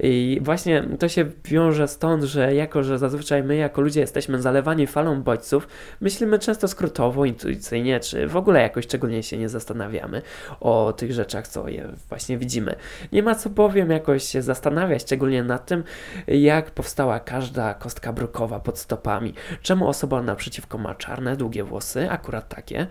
I 0.00 0.38
właśnie 0.42 0.84
to 0.98 1.08
się 1.08 1.24
wiąże 1.44 1.88
stąd, 1.88 2.22
że 2.24 2.54
jako, 2.54 2.82
że 2.82 2.98
zazwyczaj 2.98 3.42
my 3.42 3.56
jako 3.56 3.80
ludzie 3.80 4.00
jesteśmy 4.00 4.42
zalewani 4.42 4.86
falą 4.86 5.22
bodźców, 5.22 5.68
myślimy 6.00 6.38
często 6.38 6.68
skrótowo, 6.68 7.24
intuicyjnie, 7.24 8.00
czy 8.00 8.26
w 8.26 8.36
ogóle 8.36 8.60
jakoś 8.62 8.84
szczególnie 8.84 9.22
się 9.22 9.38
nie 9.38 9.48
zastanawiamy 9.48 10.22
o 10.60 10.92
tych 10.92 11.12
rzeczach, 11.12 11.48
co 11.48 11.68
je 11.68 11.88
właśnie 12.08 12.38
widzimy. 12.38 12.74
Nie 13.12 13.22
ma 13.22 13.34
co 13.34 13.50
bowiem 13.50 13.90
jakoś 13.90 14.24
się 14.24 14.42
zastanawiać 14.42 14.75
zastanawiać, 14.76 15.02
szczególnie 15.02 15.42
nad 15.42 15.66
tym, 15.66 15.84
jak 16.28 16.70
powstała 16.70 17.20
każda 17.20 17.74
kostka 17.74 18.12
brukowa 18.12 18.60
pod 18.60 18.78
stopami. 18.78 19.34
Czemu 19.62 19.88
osoba 19.88 20.22
naprzeciwko 20.22 20.78
ma 20.78 20.94
czarne, 20.94 21.36
długie 21.36 21.64
włosy, 21.64 22.10
akurat 22.10 22.48
takie. 22.48 22.86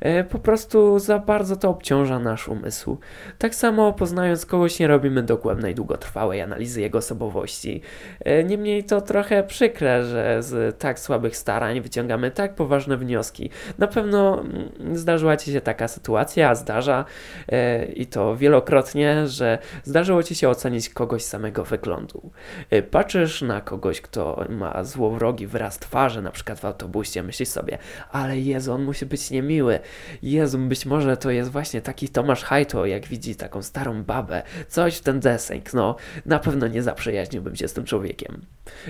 E, 0.00 0.24
po 0.24 0.38
prostu 0.38 0.98
za 0.98 1.18
bardzo 1.18 1.56
to 1.56 1.70
obciąża 1.70 2.18
nasz 2.18 2.48
umysł. 2.48 2.98
Tak 3.38 3.54
samo 3.54 3.92
poznając 3.92 4.46
kogoś 4.46 4.78
nie 4.78 4.86
robimy 4.86 5.22
dogłębnej, 5.22 5.74
długotrwałej 5.74 6.42
analizy 6.42 6.80
jego 6.80 6.98
osobowości. 6.98 7.80
E, 8.20 8.44
niemniej 8.44 8.84
to 8.84 9.00
trochę 9.00 9.42
przykre, 9.44 10.04
że 10.04 10.42
z 10.42 10.78
tak 10.78 10.98
słabych 10.98 11.36
starań 11.36 11.80
wyciągamy 11.80 12.30
tak 12.30 12.54
poważne 12.54 12.96
wnioski. 12.96 13.50
Na 13.78 13.86
pewno 13.86 14.40
mm, 14.40 14.96
zdarzyła 14.96 15.36
Ci 15.36 15.52
się 15.52 15.60
taka 15.60 15.88
sytuacja, 15.88 16.54
zdarza 16.54 17.04
e, 17.48 17.84
i 17.84 18.06
to 18.06 18.36
wielokrotnie, 18.36 19.26
że 19.26 19.58
zdarzyło 19.84 20.22
Ci 20.22 20.34
się 20.34 20.48
ocenić 20.48 20.88
kogoś 20.88 21.29
samego 21.30 21.64
wyglądu. 21.64 22.30
Y, 22.72 22.82
Patrzysz 22.82 23.42
na 23.42 23.60
kogoś, 23.60 24.00
kto 24.00 24.44
ma 24.48 24.84
złowrogi 24.84 25.46
wyraz 25.46 25.78
twarzy, 25.78 26.22
na 26.22 26.30
przykład 26.30 26.60
w 26.60 26.64
autobusie, 26.64 27.22
myślisz 27.22 27.48
sobie, 27.48 27.78
ale 28.10 28.38
Jezu, 28.38 28.72
on 28.72 28.82
musi 28.82 29.06
być 29.06 29.30
niemiły. 29.30 29.78
Jezu, 30.22 30.58
być 30.58 30.86
może 30.86 31.16
to 31.16 31.30
jest 31.30 31.50
właśnie 31.50 31.80
taki 31.80 32.08
Tomasz 32.08 32.44
Hajto, 32.44 32.86
jak 32.86 33.06
widzi 33.06 33.36
taką 33.36 33.62
starą 33.62 34.02
babę. 34.02 34.42
Coś 34.68 34.96
w 34.96 35.00
ten 35.00 35.20
deseń, 35.20 35.62
no, 35.74 35.96
na 36.26 36.38
pewno 36.38 36.66
nie 36.66 36.82
zaprzyjaźniłbym 36.82 37.56
się 37.56 37.68
z 37.68 37.72
tym 37.72 37.84
człowiekiem. 37.84 38.40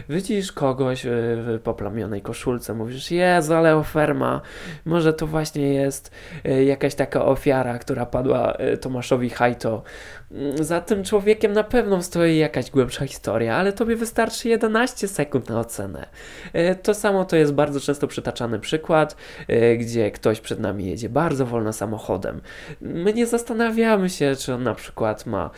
Widzisz 0.09 0.53
kogoś 0.53 1.07
y, 1.07 1.09
w 1.37 1.61
poplamionej 1.65 2.23
koszulce, 2.23 2.75
mówisz, 2.75 3.11
Jezu, 3.11 3.55
ale 3.55 3.77
oferma, 3.77 4.41
może 4.85 5.13
to 5.13 5.27
właśnie 5.27 5.75
jest 5.75 6.11
y, 6.47 6.65
jakaś 6.65 6.95
taka 6.95 7.25
ofiara, 7.25 7.79
która 7.79 8.07
padła 8.07 8.57
Tomaszowi 8.81 9.31
Hajto. 9.31 9.83
Mm, 10.33 10.65
Za 10.65 10.81
tym 10.81 11.05
człowiekiem 11.05 11.53
na 11.53 11.65
pewno 11.65 12.03
stoi 12.03 12.37
jakaś 12.37 12.71
głębsza 12.71 13.07
historia, 13.07 13.57
ale 13.57 13.73
tobie 13.73 13.97
wystarczy 13.97 14.49
11 14.49 15.09
sekund 15.09 15.49
na 15.49 15.61
ocenę. 15.61 16.07
E, 16.53 16.75
To 16.75 16.95
samo 16.95 17.25
to 17.25 17.37
jest 17.37 17.53
bardzo 17.55 17.81
często 17.81 18.07
przytaczany 18.07 18.59
przykład, 18.59 19.17
e, 19.49 19.77
gdzie 19.77 20.11
ktoś 20.11 20.41
przed 20.41 20.61
nami 20.61 20.87
jedzie 20.87 21.09
bardzo 21.09 21.47
wolno 21.47 21.73
samochodem. 21.73 22.41
My 22.81 23.13
nie 23.13 23.27
zastanawiamy 23.27 24.11
się, 24.11 24.37
czy 24.39 24.55
on 24.55 24.63
na 24.63 24.75
przykład 24.75 25.27
ma 25.27 25.45
e, 25.45 25.51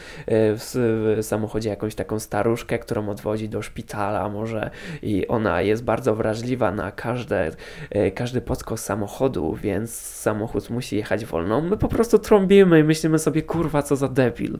w 0.57 1.19
samochodzie 1.23 1.69
jakąś 1.71 1.95
taką 1.95 2.19
staruszkę, 2.19 2.79
którą 2.79 3.09
odwozi 3.09 3.49
do 3.49 3.63
szpitala 3.63 4.29
może 4.29 4.71
i 5.03 5.29
ona 5.29 5.63
jest 5.63 5.85
bardzo 5.85 6.15
wrażliwa 6.15 6.73
na 6.73 6.93
każde, 6.93 7.51
każdy 8.15 8.41
podskos 8.41 8.85
samochodu, 8.85 9.55
więc 9.63 9.95
samochód 10.01 10.71
musi 10.71 10.97
jechać 10.97 11.25
wolno. 11.25 11.61
My 11.61 11.77
po 11.77 11.89
prostu 11.89 12.19
trąbimy 12.19 12.81
i 12.81 12.85
myślimy 12.85 13.19
sobie, 13.19 13.43
kurwa, 13.43 13.83
co 13.83 13.97
za 13.97 14.09
debil. 14.09 14.59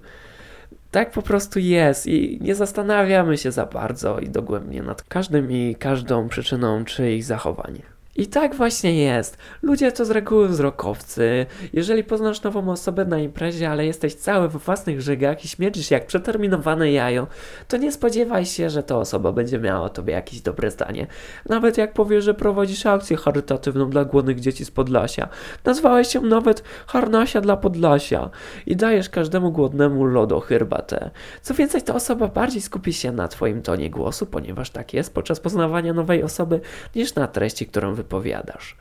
Tak 0.91 1.11
po 1.11 1.23
prostu 1.23 1.59
jest 1.59 2.07
i 2.07 2.39
nie 2.41 2.55
zastanawiamy 2.55 3.39
się 3.39 3.53
za 3.53 3.67
bardzo 3.67 4.19
i 4.19 4.29
dogłębnie 4.29 4.83
nad 4.83 5.03
każdym 5.03 5.51
i 5.51 5.77
każdą 5.79 6.29
przyczyną 6.29 6.85
czyichś 6.85 7.25
zachowań. 7.25 7.92
I 8.17 8.27
tak 8.27 8.55
właśnie 8.55 8.97
jest. 9.05 9.39
Ludzie 9.63 9.93
to 9.93 10.05
z 10.05 10.11
reguły 10.11 10.49
wzrokowcy. 10.49 11.47
Jeżeli 11.73 12.05
poznasz 12.05 12.43
nową 12.43 12.71
osobę 12.71 13.05
na 13.05 13.19
imprezie, 13.19 13.71
ale 13.71 13.87
jesteś 13.87 14.15
cały 14.15 14.49
we 14.49 14.59
własnych 14.59 15.01
żygach 15.01 15.45
i 15.45 15.49
śmierdzisz 15.49 15.91
jak 15.91 16.07
przeterminowane 16.07 16.93
jajo, 16.93 17.27
to 17.69 17.77
nie 17.77 17.93
spodziewaj 17.93 18.47
się, 18.47 18.71
że 18.71 18.83
ta 18.83 18.97
osoba 18.97 19.33
będzie 19.33 19.59
miała 19.59 19.81
o 19.81 19.89
tobie 19.89 20.13
jakieś 20.13 20.41
dobre 20.41 20.71
zdanie. 20.71 21.07
Nawet 21.49 21.79
jak 21.79 21.93
powiesz, 21.93 22.25
że 22.25 22.35
prowadzisz 22.35 22.87
akcję 22.87 23.17
charytatywną 23.17 23.91
dla 23.91 24.05
głodnych 24.05 24.41
dzieci 24.41 24.65
z 24.65 24.71
Podlasia. 24.71 25.29
Nazwałeś 25.65 26.09
się 26.09 26.21
nawet 26.21 26.63
Harnasia 26.87 27.41
dla 27.41 27.57
Podlasia 27.57 28.31
i 28.67 28.77
dajesz 28.77 29.09
każdemu 29.09 29.53
głodnemu 29.53 30.05
lodo 30.05 30.41
herbatę. 30.41 31.11
Co 31.43 31.55
więcej, 31.55 31.83
ta 31.83 31.95
osoba 31.95 32.29
bardziej 32.29 32.63
skupi 32.63 32.93
się 32.93 33.13
na 33.13 33.29
twoim 33.29 33.63
tonie 33.63 33.91
głosu, 33.91 34.27
ponieważ 34.27 34.71
tak 34.71 34.95
jest 34.95 35.15
podczas 35.15 35.41
poznawania 35.41 35.93
nowej 35.93 36.23
osoby, 36.23 36.61
niż 36.95 37.15
na 37.15 37.27
treści, 37.27 37.67
którą 37.67 38.02
wypowiadasz. 38.03 38.77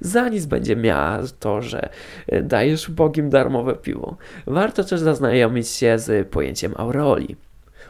Za 0.00 0.28
nic 0.28 0.46
będzie 0.46 0.76
miała 0.76 1.18
to, 1.40 1.62
że 1.62 1.88
e, 2.28 2.42
dajesz 2.42 2.88
ubogim 2.88 3.30
darmowe 3.30 3.74
piwo. 3.74 4.16
Warto 4.46 4.84
też 4.84 5.00
zaznajomić 5.00 5.68
się 5.68 5.98
z 5.98 6.28
pojęciem 6.28 6.74
aureoli. 6.76 7.36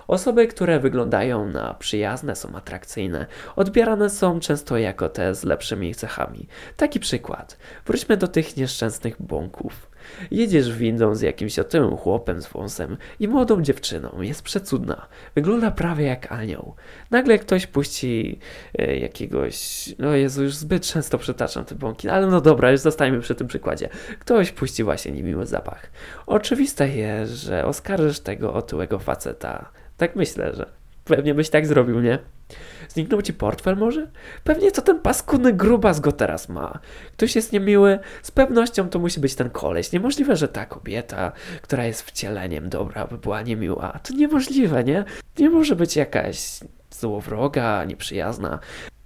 Osoby, 0.08 0.46
które 0.46 0.80
wyglądają 0.80 1.48
na 1.48 1.74
przyjazne, 1.74 2.36
są 2.36 2.54
atrakcyjne, 2.54 3.26
odbierane 3.56 4.10
są 4.10 4.40
często 4.40 4.78
jako 4.78 5.08
te 5.08 5.34
z 5.34 5.44
lepszymi 5.44 5.94
cechami. 5.94 6.48
Taki 6.76 7.00
przykład. 7.00 7.58
Wróćmy 7.86 8.16
do 8.16 8.28
tych 8.28 8.56
nieszczęsnych 8.56 9.22
bąków. 9.22 9.95
Jedziesz 10.30 10.72
windą 10.72 11.14
z 11.14 11.20
jakimś 11.20 11.58
otyłym 11.58 11.96
chłopem 11.96 12.42
z 12.42 12.46
wąsem 12.46 12.96
i 13.20 13.28
młodą 13.28 13.62
dziewczyną. 13.62 14.22
Jest 14.22 14.42
przecudna. 14.42 15.06
Wygląda 15.34 15.70
prawie 15.70 16.04
jak 16.04 16.32
anioł. 16.32 16.74
Nagle 17.10 17.38
ktoś 17.38 17.66
puści 17.66 18.38
e, 18.78 18.96
jakiegoś... 18.96 19.88
No 19.98 20.14
Jezu, 20.14 20.42
już 20.42 20.54
zbyt 20.54 20.82
często 20.82 21.18
przytaczam 21.18 21.64
te 21.64 21.74
bąki, 21.74 22.08
ale 22.08 22.26
no 22.26 22.40
dobra, 22.40 22.70
już 22.70 22.80
zostańmy 22.80 23.20
przy 23.20 23.34
tym 23.34 23.46
przykładzie. 23.46 23.88
Ktoś 24.18 24.52
puści 24.52 24.84
właśnie 24.84 25.12
niemiły 25.12 25.46
zapach. 25.46 25.90
Oczywiste 26.26 26.88
jest, 26.88 27.32
że 27.32 27.64
oskarżysz 27.64 28.20
tego 28.20 28.54
otyłego 28.54 28.98
faceta. 28.98 29.70
Tak 29.96 30.16
myślę, 30.16 30.54
że 30.54 30.66
pewnie 31.06 31.34
byś 31.34 31.50
tak 31.50 31.66
zrobił, 31.66 32.00
nie? 32.00 32.18
Zniknął 32.88 33.22
ci 33.22 33.32
portfel 33.32 33.76
może? 33.76 34.06
Pewnie 34.44 34.72
to 34.72 34.82
ten 34.82 35.00
paskudny 35.00 35.52
grubas 35.52 36.00
go 36.00 36.12
teraz 36.12 36.48
ma. 36.48 36.78
Ktoś 37.12 37.36
jest 37.36 37.52
niemiły? 37.52 37.98
Z 38.22 38.30
pewnością 38.30 38.88
to 38.88 38.98
musi 38.98 39.20
być 39.20 39.34
ten 39.34 39.50
koleś. 39.50 39.92
Niemożliwe, 39.92 40.36
że 40.36 40.48
ta 40.48 40.66
kobieta, 40.66 41.32
która 41.62 41.84
jest 41.84 42.02
wcieleniem 42.02 42.68
dobra, 42.68 43.06
by 43.06 43.18
była 43.18 43.42
niemiła. 43.42 43.98
To 44.02 44.14
niemożliwe, 44.14 44.84
nie? 44.84 45.04
Nie 45.38 45.50
może 45.50 45.76
być 45.76 45.96
jakaś 45.96 46.60
złowroga, 46.90 47.84
nieprzyjazna. 47.84 48.58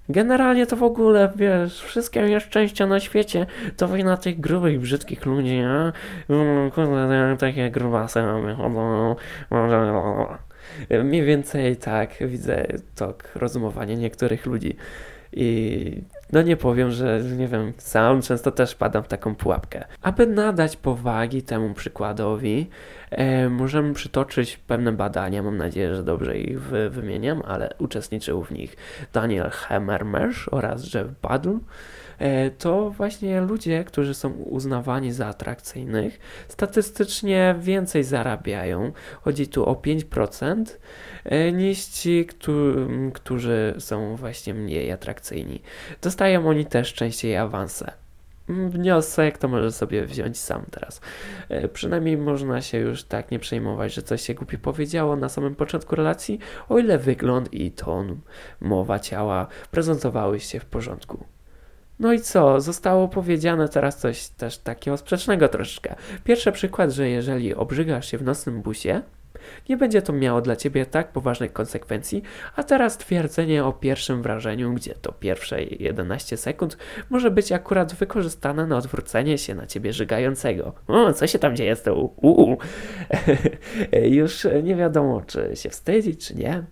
Generalnie 0.08 0.66
to 0.66 0.76
w 0.76 0.82
ogóle, 0.82 1.32
wiesz, 1.36 1.82
wszystkie 1.82 2.22
nieszczęścia 2.22 2.86
na 2.86 3.00
świecie 3.00 3.46
to 3.76 3.88
wina 3.88 4.16
tych 4.16 4.40
grubych, 4.40 4.80
brzydkich 4.80 5.26
ludzi, 5.26 5.56
nie? 5.56 5.92
Mm, 6.28 7.36
takie 7.38 7.70
grubasy 7.70 8.22
wychodzą. 8.44 9.16
Mniej 11.04 11.24
więcej 11.24 11.76
tak 11.76 12.10
widzę 12.20 12.66
tok 12.94 13.30
rozumowania 13.34 13.94
niektórych 13.94 14.46
ludzi. 14.46 14.76
I 15.32 16.02
no 16.32 16.42
nie 16.42 16.56
powiem, 16.56 16.90
że 16.90 17.20
nie 17.38 17.48
wiem, 17.48 17.72
sam 17.78 18.22
często 18.22 18.50
też 18.50 18.74
padam 18.74 19.02
w 19.02 19.08
taką 19.08 19.34
pułapkę. 19.34 19.84
Aby 20.02 20.26
nadać 20.26 20.76
powagi 20.76 21.42
temu 21.42 21.74
przykładowi, 21.74 22.70
e, 23.10 23.48
możemy 23.48 23.94
przytoczyć 23.94 24.56
pewne 24.56 24.92
badania, 24.92 25.42
mam 25.42 25.56
nadzieję, 25.56 25.94
że 25.94 26.02
dobrze 26.02 26.38
ich 26.38 26.60
wy, 26.62 26.90
wymieniam, 26.90 27.42
ale 27.46 27.74
uczestniczył 27.78 28.44
w 28.44 28.50
nich 28.50 28.76
Daniel 29.12 29.50
Hammermersch 29.50 30.48
oraz 30.50 30.94
Jeff 30.94 31.08
Badl. 31.22 31.50
E, 32.20 32.50
to 32.50 32.90
właśnie 32.90 33.40
ludzie, 33.40 33.84
którzy 33.84 34.14
są 34.14 34.30
uznawani 34.30 35.12
za 35.12 35.26
atrakcyjnych, 35.26 36.18
statystycznie 36.48 37.54
więcej 37.60 38.04
zarabiają. 38.04 38.92
Chodzi 39.22 39.48
tu 39.48 39.66
o 39.66 39.74
5% 39.74 40.64
e, 41.24 41.52
niż 41.52 41.84
ci, 41.84 42.26
któ- 42.26 43.10
którzy 43.14 43.74
są 43.78 44.16
właśnie 44.16 44.54
mniej 44.54 44.92
atrakcyjni. 44.92 45.62
Dostają 46.02 46.48
oni 46.48 46.66
też 46.66 46.94
częściej 46.94 47.36
awanse. 47.36 47.92
Wniosek 48.48 49.38
to 49.38 49.48
może 49.48 49.72
sobie 49.72 50.06
wziąć 50.06 50.38
sam 50.38 50.62
teraz. 50.70 51.00
E, 51.48 51.68
Przynajmniej 51.68 52.16
można 52.16 52.60
się 52.62 52.78
już 52.78 53.04
tak 53.04 53.30
nie 53.30 53.38
przejmować, 53.38 53.94
że 53.94 54.02
coś 54.02 54.22
się 54.22 54.34
głupie 54.34 54.58
powiedziało 54.58 55.16
na 55.16 55.28
samym 55.28 55.54
początku 55.54 55.96
relacji, 55.96 56.38
o 56.68 56.78
ile 56.78 56.98
wygląd 56.98 57.54
i 57.54 57.70
ton, 57.70 58.20
mowa 58.60 58.98
ciała 58.98 59.46
prezentowały 59.70 60.40
się 60.40 60.60
w 60.60 60.64
porządku. 60.64 61.24
No 62.00 62.12
i 62.12 62.20
co? 62.20 62.60
Zostało 62.60 63.08
powiedziane 63.08 63.68
teraz 63.68 63.96
coś 63.98 64.28
też 64.28 64.58
takiego 64.58 64.96
sprzecznego 64.96 65.48
troszeczkę. 65.48 65.94
Pierwszy 66.24 66.52
przykład, 66.52 66.90
że 66.90 67.08
jeżeli 67.08 67.54
obrzygasz 67.54 68.10
się 68.10 68.18
w 68.18 68.22
nocnym 68.22 68.62
busie, 68.62 69.02
nie 69.68 69.76
będzie 69.76 70.02
to 70.02 70.12
miało 70.12 70.40
dla 70.40 70.56
ciebie 70.56 70.86
tak 70.86 71.12
poważnych 71.12 71.52
konsekwencji, 71.52 72.22
a 72.56 72.62
teraz 72.62 72.98
twierdzenie 72.98 73.64
o 73.64 73.72
pierwszym 73.72 74.22
wrażeniu, 74.22 74.74
gdzie 74.74 74.94
to 74.94 75.12
pierwsze 75.12 75.62
11 75.62 76.36
sekund 76.36 76.78
może 77.10 77.30
być 77.30 77.52
akurat 77.52 77.94
wykorzystane 77.94 78.66
na 78.66 78.76
odwrócenie 78.76 79.38
się 79.38 79.54
na 79.54 79.66
ciebie 79.66 79.92
żygającego. 79.92 80.72
O, 80.86 81.12
co 81.12 81.26
się 81.26 81.38
tam 81.38 81.56
dzieje 81.56 81.76
z? 81.76 81.88
Uuu. 82.16 82.58
Już 84.20 84.46
nie 84.62 84.76
wiadomo, 84.76 85.22
czy 85.26 85.50
się 85.54 85.70
wstydzić, 85.70 86.26
czy 86.26 86.34
nie. 86.34 86.64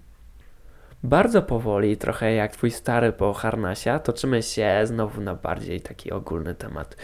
Bardzo 1.02 1.42
powoli, 1.42 1.96
trochę 1.96 2.32
jak 2.34 2.52
twój 2.52 2.70
stary 2.70 3.12
po 3.12 3.32
Harnasia, 3.32 3.98
toczymy 3.98 4.42
się 4.42 4.80
znowu 4.84 5.20
na 5.20 5.34
bardziej 5.34 5.80
taki 5.80 6.10
ogólny 6.10 6.54
temat. 6.54 6.96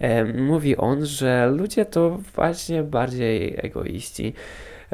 E, 0.00 0.24
Mówi 0.24 0.76
on, 0.76 1.06
że 1.06 1.46
ludzie 1.46 1.84
to 1.84 2.10
właśnie 2.34 2.82
bardziej 2.82 3.54
egoiści. 3.66 4.34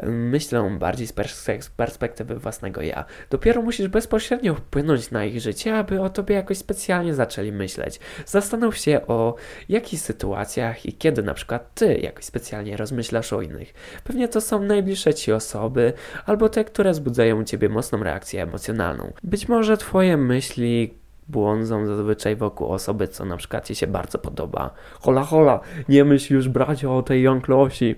Myślą 0.03 0.79
bardziej 0.79 1.07
z 1.07 1.13
perspek- 1.13 1.61
z 1.61 1.69
perspektywy 1.69 2.35
własnego 2.35 2.81
ja. 2.81 3.05
Dopiero 3.29 3.61
musisz 3.61 3.87
bezpośrednio 3.87 4.55
wpłynąć 4.55 5.11
na 5.11 5.25
ich 5.25 5.41
życie, 5.41 5.77
aby 5.77 6.01
o 6.01 6.09
tobie 6.09 6.35
jakoś 6.35 6.57
specjalnie 6.57 7.13
zaczęli 7.13 7.51
myśleć. 7.51 7.99
Zastanów 8.25 8.77
się 8.77 9.07
o 9.07 9.35
jakich 9.69 9.99
sytuacjach 9.99 10.85
i 10.85 10.93
kiedy 10.93 11.23
na 11.23 11.33
przykład 11.33 11.73
ty 11.73 11.97
jakoś 11.97 12.25
specjalnie 12.25 12.77
rozmyślasz 12.77 13.33
o 13.33 13.41
innych. 13.41 13.73
Pewnie 14.03 14.27
to 14.27 14.41
są 14.41 14.63
najbliższe 14.63 15.13
ci 15.13 15.31
osoby, 15.31 15.93
albo 16.25 16.49
te, 16.49 16.63
które 16.63 16.91
wzbudzają 16.91 17.41
u 17.41 17.43
ciebie 17.43 17.69
mocną 17.69 18.03
reakcję 18.03 18.43
emocjonalną. 18.43 19.13
Być 19.23 19.47
może 19.47 19.77
twoje 19.77 20.17
myśli 20.17 20.93
błądzą 21.27 21.85
zazwyczaj 21.85 22.35
wokół 22.35 22.67
osoby, 22.67 23.07
co 23.07 23.25
na 23.25 23.37
przykład 23.37 23.67
ci 23.67 23.75
się 23.75 23.87
bardzo 23.87 24.19
podoba. 24.19 24.73
Hola, 24.99 25.23
hola, 25.23 25.59
nie 25.89 26.05
myśl 26.05 26.33
już 26.33 26.49
bracie 26.49 26.89
o 26.89 27.03
tej 27.03 27.23
Janklosi. 27.23 27.95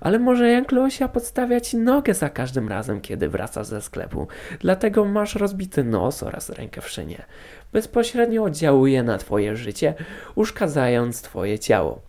Ale 0.00 0.18
może 0.18 0.50
Janklosia 0.50 1.08
podstawia 1.08 1.60
ci 1.60 1.76
nogę 1.76 2.14
za 2.14 2.28
każdym 2.28 2.68
razem, 2.68 3.00
kiedy 3.00 3.28
wracasz 3.28 3.66
ze 3.66 3.82
sklepu. 3.82 4.26
Dlatego 4.60 5.04
masz 5.04 5.34
rozbity 5.34 5.84
nos 5.84 6.22
oraz 6.22 6.50
rękę 6.50 6.80
w 6.80 6.88
szynie. 6.88 7.24
Bezpośrednio 7.72 8.42
oddziałuje 8.44 9.02
na 9.02 9.18
twoje 9.18 9.56
życie, 9.56 9.94
uszkadzając 10.34 11.22
twoje 11.22 11.58
ciało. 11.58 12.00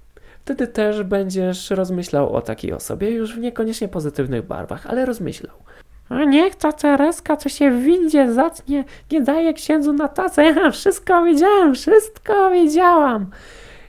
Wtedy 0.45 0.67
też 0.67 1.03
będziesz 1.03 1.69
rozmyślał 1.69 2.35
o 2.35 2.41
takiej 2.41 2.73
osobie 2.73 3.09
już 3.11 3.35
w 3.35 3.39
niekoniecznie 3.39 3.87
pozytywnych 3.87 4.45
barwach, 4.47 4.87
ale 4.87 5.05
rozmyślał. 5.05 5.55
Niech 6.09 6.55
ta 6.55 6.71
Tereska, 6.71 7.37
co 7.37 7.49
się 7.49 7.71
w 7.71 7.83
windzie 7.83 8.33
zatnie, 8.33 8.83
nie 9.11 9.21
daje 9.21 9.53
księdzu 9.53 9.93
na 9.93 10.07
tacę. 10.07 10.45
Ja 10.45 10.71
wszystko 10.71 11.23
wiedziałem, 11.23 11.75
wszystko 11.75 12.51
wiedziałam. 12.51 13.29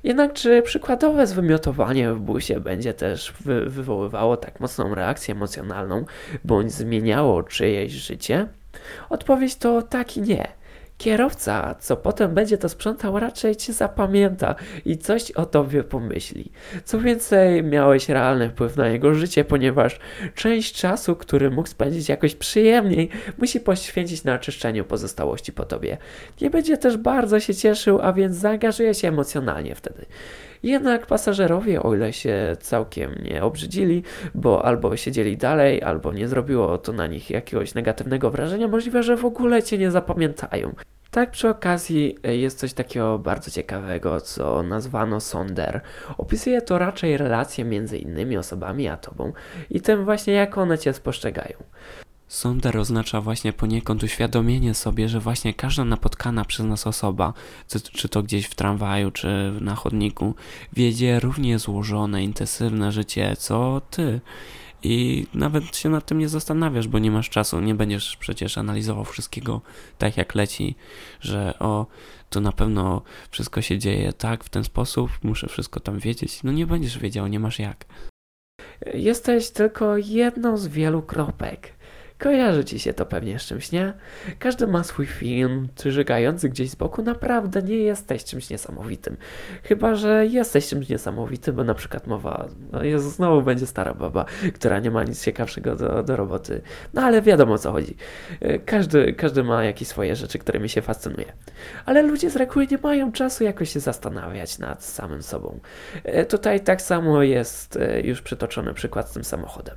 Jednak 0.04 0.32
czy 0.32 0.62
przykładowe 0.62 1.26
zwymiotowanie 1.26 2.12
w 2.12 2.18
busie 2.18 2.60
będzie 2.60 2.94
też 2.94 3.34
wy 3.40 3.70
wywoływało 3.70 4.36
tak 4.36 4.60
mocną 4.60 4.94
reakcję 4.94 5.34
emocjonalną, 5.34 6.04
bądź 6.44 6.72
zmieniało 6.72 7.42
czyjeś 7.42 7.92
życie? 7.92 8.46
Odpowiedź 9.10 9.56
to 9.56 9.82
tak 9.82 10.16
i 10.16 10.20
nie. 10.20 10.48
Kierowca, 10.98 11.74
co 11.80 11.96
potem 11.96 12.34
będzie 12.34 12.58
to 12.58 12.68
sprzątał, 12.68 13.18
raczej 13.18 13.56
cię 13.56 13.72
zapamięta 13.72 14.54
i 14.84 14.98
coś 14.98 15.30
o 15.30 15.46
tobie 15.46 15.84
pomyśli. 15.84 16.52
Co 16.84 17.00
więcej, 17.00 17.62
miałeś 17.62 18.08
realny 18.08 18.50
wpływ 18.50 18.76
na 18.76 18.88
jego 18.88 19.14
życie, 19.14 19.44
ponieważ 19.44 19.98
część 20.34 20.74
czasu, 20.74 21.16
który 21.16 21.50
mógł 21.50 21.68
spędzić 21.68 22.08
jakoś 22.08 22.34
przyjemniej, 22.34 23.08
musi 23.38 23.60
poświęcić 23.60 24.24
na 24.24 24.34
oczyszczeniu 24.34 24.84
pozostałości 24.84 25.52
po 25.52 25.64
tobie. 25.64 25.98
Nie 26.40 26.50
będzie 26.50 26.78
też 26.78 26.96
bardzo 26.96 27.40
się 27.40 27.54
cieszył, 27.54 27.98
a 28.02 28.12
więc 28.12 28.36
zaangażuje 28.36 28.94
się 28.94 29.08
emocjonalnie 29.08 29.74
wtedy. 29.74 30.06
Jednak 30.66 31.06
pasażerowie, 31.06 31.82
o 31.82 31.94
ile 31.94 32.12
się 32.12 32.56
całkiem 32.60 33.14
nie 33.22 33.42
obrzydzili, 33.42 34.02
bo 34.34 34.64
albo 34.64 34.96
siedzieli 34.96 35.36
dalej, 35.36 35.82
albo 35.82 36.12
nie 36.12 36.28
zrobiło 36.28 36.78
to 36.78 36.92
na 36.92 37.06
nich 37.06 37.30
jakiegoś 37.30 37.74
negatywnego 37.74 38.30
wrażenia, 38.30 38.68
możliwe, 38.68 39.02
że 39.02 39.16
w 39.16 39.24
ogóle 39.24 39.62
cię 39.62 39.78
nie 39.78 39.90
zapamiętają. 39.90 40.74
Tak 41.10 41.30
przy 41.30 41.48
okazji 41.48 42.18
e, 42.22 42.36
jest 42.36 42.58
coś 42.58 42.72
takiego 42.72 43.18
bardzo 43.18 43.50
ciekawego, 43.50 44.20
co 44.20 44.62
nazwano 44.62 45.20
sonder. 45.20 45.80
Opisuje 46.18 46.62
to 46.62 46.78
raczej 46.78 47.16
relacje 47.16 47.64
między 47.64 47.98
innymi 47.98 48.36
osobami 48.36 48.88
a 48.88 48.96
tobą 48.96 49.32
i 49.70 49.80
tym 49.80 50.04
właśnie 50.04 50.34
jak 50.34 50.58
one 50.58 50.78
cię 50.78 50.92
spostrzegają. 50.92 51.56
Sonder 52.28 52.76
oznacza 52.76 53.20
właśnie 53.20 53.52
poniekąd 53.52 54.02
uświadomienie 54.02 54.74
sobie, 54.74 55.08
że 55.08 55.20
właśnie 55.20 55.54
każda 55.54 55.84
napotkana 55.84 56.44
przez 56.44 56.66
nas 56.66 56.86
osoba, 56.86 57.32
czy 57.92 58.08
to 58.08 58.22
gdzieś 58.22 58.46
w 58.46 58.54
tramwaju, 58.54 59.10
czy 59.10 59.52
na 59.60 59.74
chodniku, 59.74 60.34
wiedzie 60.72 61.20
równie 61.20 61.58
złożone, 61.58 62.24
intensywne 62.24 62.92
życie, 62.92 63.36
co 63.38 63.82
ty. 63.90 64.20
I 64.82 65.26
nawet 65.34 65.76
się 65.76 65.88
nad 65.88 66.06
tym 66.06 66.18
nie 66.18 66.28
zastanawiasz, 66.28 66.88
bo 66.88 66.98
nie 66.98 67.10
masz 67.10 67.30
czasu, 67.30 67.60
nie 67.60 67.74
będziesz 67.74 68.16
przecież 68.16 68.58
analizował 68.58 69.04
wszystkiego 69.04 69.60
tak 69.98 70.16
jak 70.16 70.34
leci, 70.34 70.74
że 71.20 71.58
o, 71.58 71.86
to 72.30 72.40
na 72.40 72.52
pewno 72.52 73.02
wszystko 73.30 73.62
się 73.62 73.78
dzieje 73.78 74.12
tak, 74.12 74.44
w 74.44 74.48
ten 74.48 74.64
sposób, 74.64 75.10
muszę 75.22 75.48
wszystko 75.48 75.80
tam 75.80 75.98
wiedzieć. 75.98 76.42
No 76.42 76.52
nie 76.52 76.66
będziesz 76.66 76.98
wiedział, 76.98 77.26
nie 77.26 77.40
masz 77.40 77.58
jak. 77.58 77.84
Jesteś 78.94 79.50
tylko 79.50 79.96
jedną 79.96 80.56
z 80.56 80.66
wielu 80.66 81.02
kropek 81.02 81.75
Kojarzy 82.18 82.64
ci 82.64 82.78
się 82.78 82.92
to 82.92 83.06
pewnie 83.06 83.38
z 83.38 83.42
czymś, 83.42 83.72
nie? 83.72 83.92
Każdy 84.38 84.66
ma 84.66 84.84
swój 84.84 85.06
film, 85.06 85.68
czyżygający 85.74 86.48
gdzieś 86.48 86.70
z 86.70 86.74
boku. 86.74 87.02
Naprawdę 87.02 87.62
nie 87.62 87.76
jesteś 87.76 88.24
czymś 88.24 88.50
niesamowitym. 88.50 89.16
Chyba, 89.62 89.94
że 89.94 90.26
jesteś 90.26 90.68
czymś 90.68 90.88
niesamowitym, 90.88 91.56
bo 91.56 91.64
na 91.64 91.74
przykład 91.74 92.06
mowa, 92.06 92.48
no 92.72 92.82
Jezu, 92.82 93.10
znowu 93.10 93.42
będzie 93.42 93.66
stara 93.66 93.94
baba, 93.94 94.24
która 94.54 94.78
nie 94.78 94.90
ma 94.90 95.04
nic 95.04 95.24
ciekawszego 95.24 95.76
do, 95.76 96.02
do 96.02 96.16
roboty. 96.16 96.60
No 96.94 97.02
ale 97.02 97.22
wiadomo 97.22 97.54
o 97.54 97.58
co 97.58 97.72
chodzi. 97.72 97.96
E, 98.40 98.58
każdy, 98.58 99.12
każdy 99.12 99.44
ma 99.44 99.64
jakieś 99.64 99.88
swoje 99.88 100.16
rzeczy, 100.16 100.38
którymi 100.38 100.68
się 100.68 100.82
fascynuje. 100.82 101.32
Ale 101.86 102.02
ludzie 102.02 102.30
z 102.30 102.36
reguły 102.36 102.66
nie 102.70 102.78
mają 102.82 103.12
czasu 103.12 103.44
jakoś 103.44 103.72
się 103.72 103.80
zastanawiać 103.80 104.58
nad 104.58 104.84
samym 104.84 105.22
sobą. 105.22 105.60
E, 106.04 106.24
tutaj 106.24 106.60
tak 106.60 106.82
samo 106.82 107.22
jest 107.22 107.76
e, 107.76 108.00
już 108.00 108.22
przytoczony 108.22 108.74
przykład 108.74 109.10
z 109.10 109.12
tym 109.12 109.24
samochodem. 109.24 109.76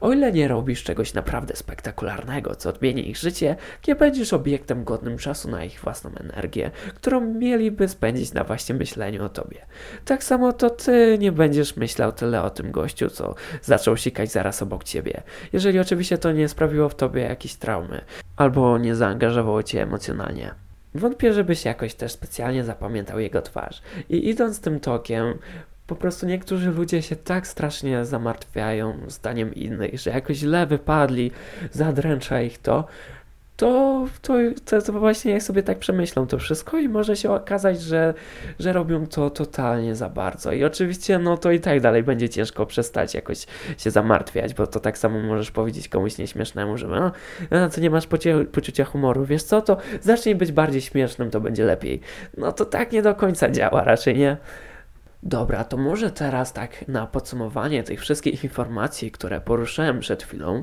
O 0.00 0.12
ile 0.12 0.32
nie 0.32 0.48
robisz 0.48 0.84
czegoś 0.84 1.14
naprawdę 1.14 1.56
spektakularnego, 1.56 2.54
co 2.54 2.70
odmieni 2.70 3.10
ich 3.10 3.16
życie, 3.16 3.56
nie 3.88 3.94
będziesz 3.94 4.32
obiektem 4.32 4.84
godnym 4.84 5.18
czasu 5.18 5.50
na 5.50 5.64
ich 5.64 5.80
własną 5.80 6.10
energię, 6.20 6.70
którą 6.94 7.20
mieliby 7.20 7.88
spędzić 7.88 8.32
na 8.32 8.44
właśnie 8.44 8.74
myśleniu 8.74 9.24
o 9.24 9.28
tobie. 9.28 9.66
Tak 10.04 10.24
samo 10.24 10.52
to 10.52 10.70
ty 10.70 11.16
nie 11.20 11.32
będziesz 11.32 11.76
myślał 11.76 12.12
tyle 12.12 12.42
o 12.42 12.50
tym 12.50 12.70
gościu, 12.70 13.10
co 13.10 13.34
zaczął 13.62 13.96
sikać 13.96 14.32
zaraz 14.32 14.62
obok 14.62 14.84
ciebie. 14.84 15.22
Jeżeli 15.52 15.78
oczywiście 15.78 16.18
to 16.18 16.32
nie 16.32 16.48
sprawiło 16.48 16.88
w 16.88 16.94
tobie 16.94 17.22
jakiejś 17.22 17.54
traumy, 17.54 18.00
albo 18.36 18.78
nie 18.78 18.94
zaangażowało 18.94 19.62
cię 19.62 19.82
emocjonalnie. 19.82 20.54
Wątpię, 20.94 21.32
żebyś 21.32 21.64
jakoś 21.64 21.94
też 21.94 22.12
specjalnie 22.12 22.64
zapamiętał 22.64 23.20
jego 23.20 23.42
twarz. 23.42 23.82
I 24.08 24.28
idąc 24.28 24.60
tym 24.60 24.80
tokiem, 24.80 25.38
po 25.88 25.96
prostu 25.96 26.26
niektórzy 26.26 26.70
ludzie 26.70 27.02
się 27.02 27.16
tak 27.16 27.46
strasznie 27.46 28.04
zamartwiają 28.04 28.94
zdaniem 29.06 29.54
innych, 29.54 30.00
że 30.00 30.10
jakoś 30.10 30.36
źle 30.36 30.66
wypadli, 30.66 31.30
zadręcza 31.72 32.40
ich 32.42 32.58
to, 32.58 32.84
to, 33.56 34.04
to, 34.22 34.34
to, 34.64 34.82
to 34.82 34.92
właśnie 34.92 35.32
jak 35.32 35.42
sobie 35.42 35.62
tak 35.62 35.78
przemyślą 35.78 36.26
to 36.26 36.38
wszystko 36.38 36.78
i 36.78 36.88
może 36.88 37.16
się 37.16 37.30
okazać, 37.30 37.82
że, 37.82 38.14
że 38.58 38.72
robią 38.72 39.06
to 39.06 39.30
totalnie 39.30 39.94
za 39.94 40.08
bardzo. 40.08 40.52
I 40.52 40.64
oczywiście 40.64 41.18
no 41.18 41.36
to 41.36 41.50
i 41.50 41.60
tak 41.60 41.80
dalej 41.80 42.02
będzie 42.02 42.28
ciężko 42.28 42.66
przestać 42.66 43.14
jakoś 43.14 43.46
się 43.78 43.90
zamartwiać, 43.90 44.54
bo 44.54 44.66
to 44.66 44.80
tak 44.80 44.98
samo 44.98 45.22
możesz 45.22 45.50
powiedzieć 45.50 45.88
komuś 45.88 46.18
nieśmiesznemu, 46.18 46.78
że 46.78 46.88
no, 46.88 47.12
no 47.50 47.68
to 47.68 47.80
nie 47.80 47.90
masz 47.90 48.06
pocie, 48.06 48.44
poczucia 48.44 48.84
humoru, 48.84 49.24
wiesz 49.24 49.42
co, 49.42 49.62
to 49.62 49.76
zacznij 50.00 50.34
być 50.34 50.52
bardziej 50.52 50.80
śmiesznym, 50.80 51.30
to 51.30 51.40
będzie 51.40 51.64
lepiej. 51.64 52.00
No 52.36 52.52
to 52.52 52.64
tak 52.64 52.92
nie 52.92 53.02
do 53.02 53.14
końca 53.14 53.50
działa 53.50 53.84
raczej, 53.84 54.18
nie? 54.18 54.36
Dobra, 55.22 55.64
to 55.64 55.76
może 55.76 56.10
teraz 56.10 56.52
tak 56.52 56.88
na 56.88 57.06
podsumowanie 57.06 57.82
tych 57.82 58.00
wszystkich 58.00 58.44
informacji, 58.44 59.10
które 59.10 59.40
poruszyłem 59.40 60.00
przed 60.00 60.22
chwilą, 60.22 60.62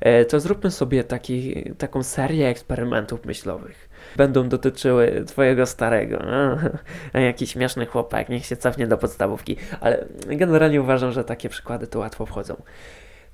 e, 0.00 0.24
to 0.24 0.40
zróbmy 0.40 0.70
sobie 0.70 1.04
taki, 1.04 1.64
taką 1.78 2.02
serię 2.02 2.48
eksperymentów 2.48 3.24
myślowych. 3.24 3.88
Będą 4.16 4.48
dotyczyły 4.48 5.24
twojego 5.26 5.66
starego, 5.66 6.22
a 7.12 7.20
jakiś 7.20 7.52
śmieszny 7.52 7.86
chłopak, 7.86 8.28
niech 8.28 8.46
się 8.46 8.56
cofnie 8.56 8.86
do 8.86 8.98
podstawówki, 8.98 9.56
ale 9.80 10.04
generalnie 10.26 10.80
uważam, 10.80 11.12
że 11.12 11.24
takie 11.24 11.48
przykłady 11.48 11.86
tu 11.86 11.98
łatwo 11.98 12.26
wchodzą. 12.26 12.62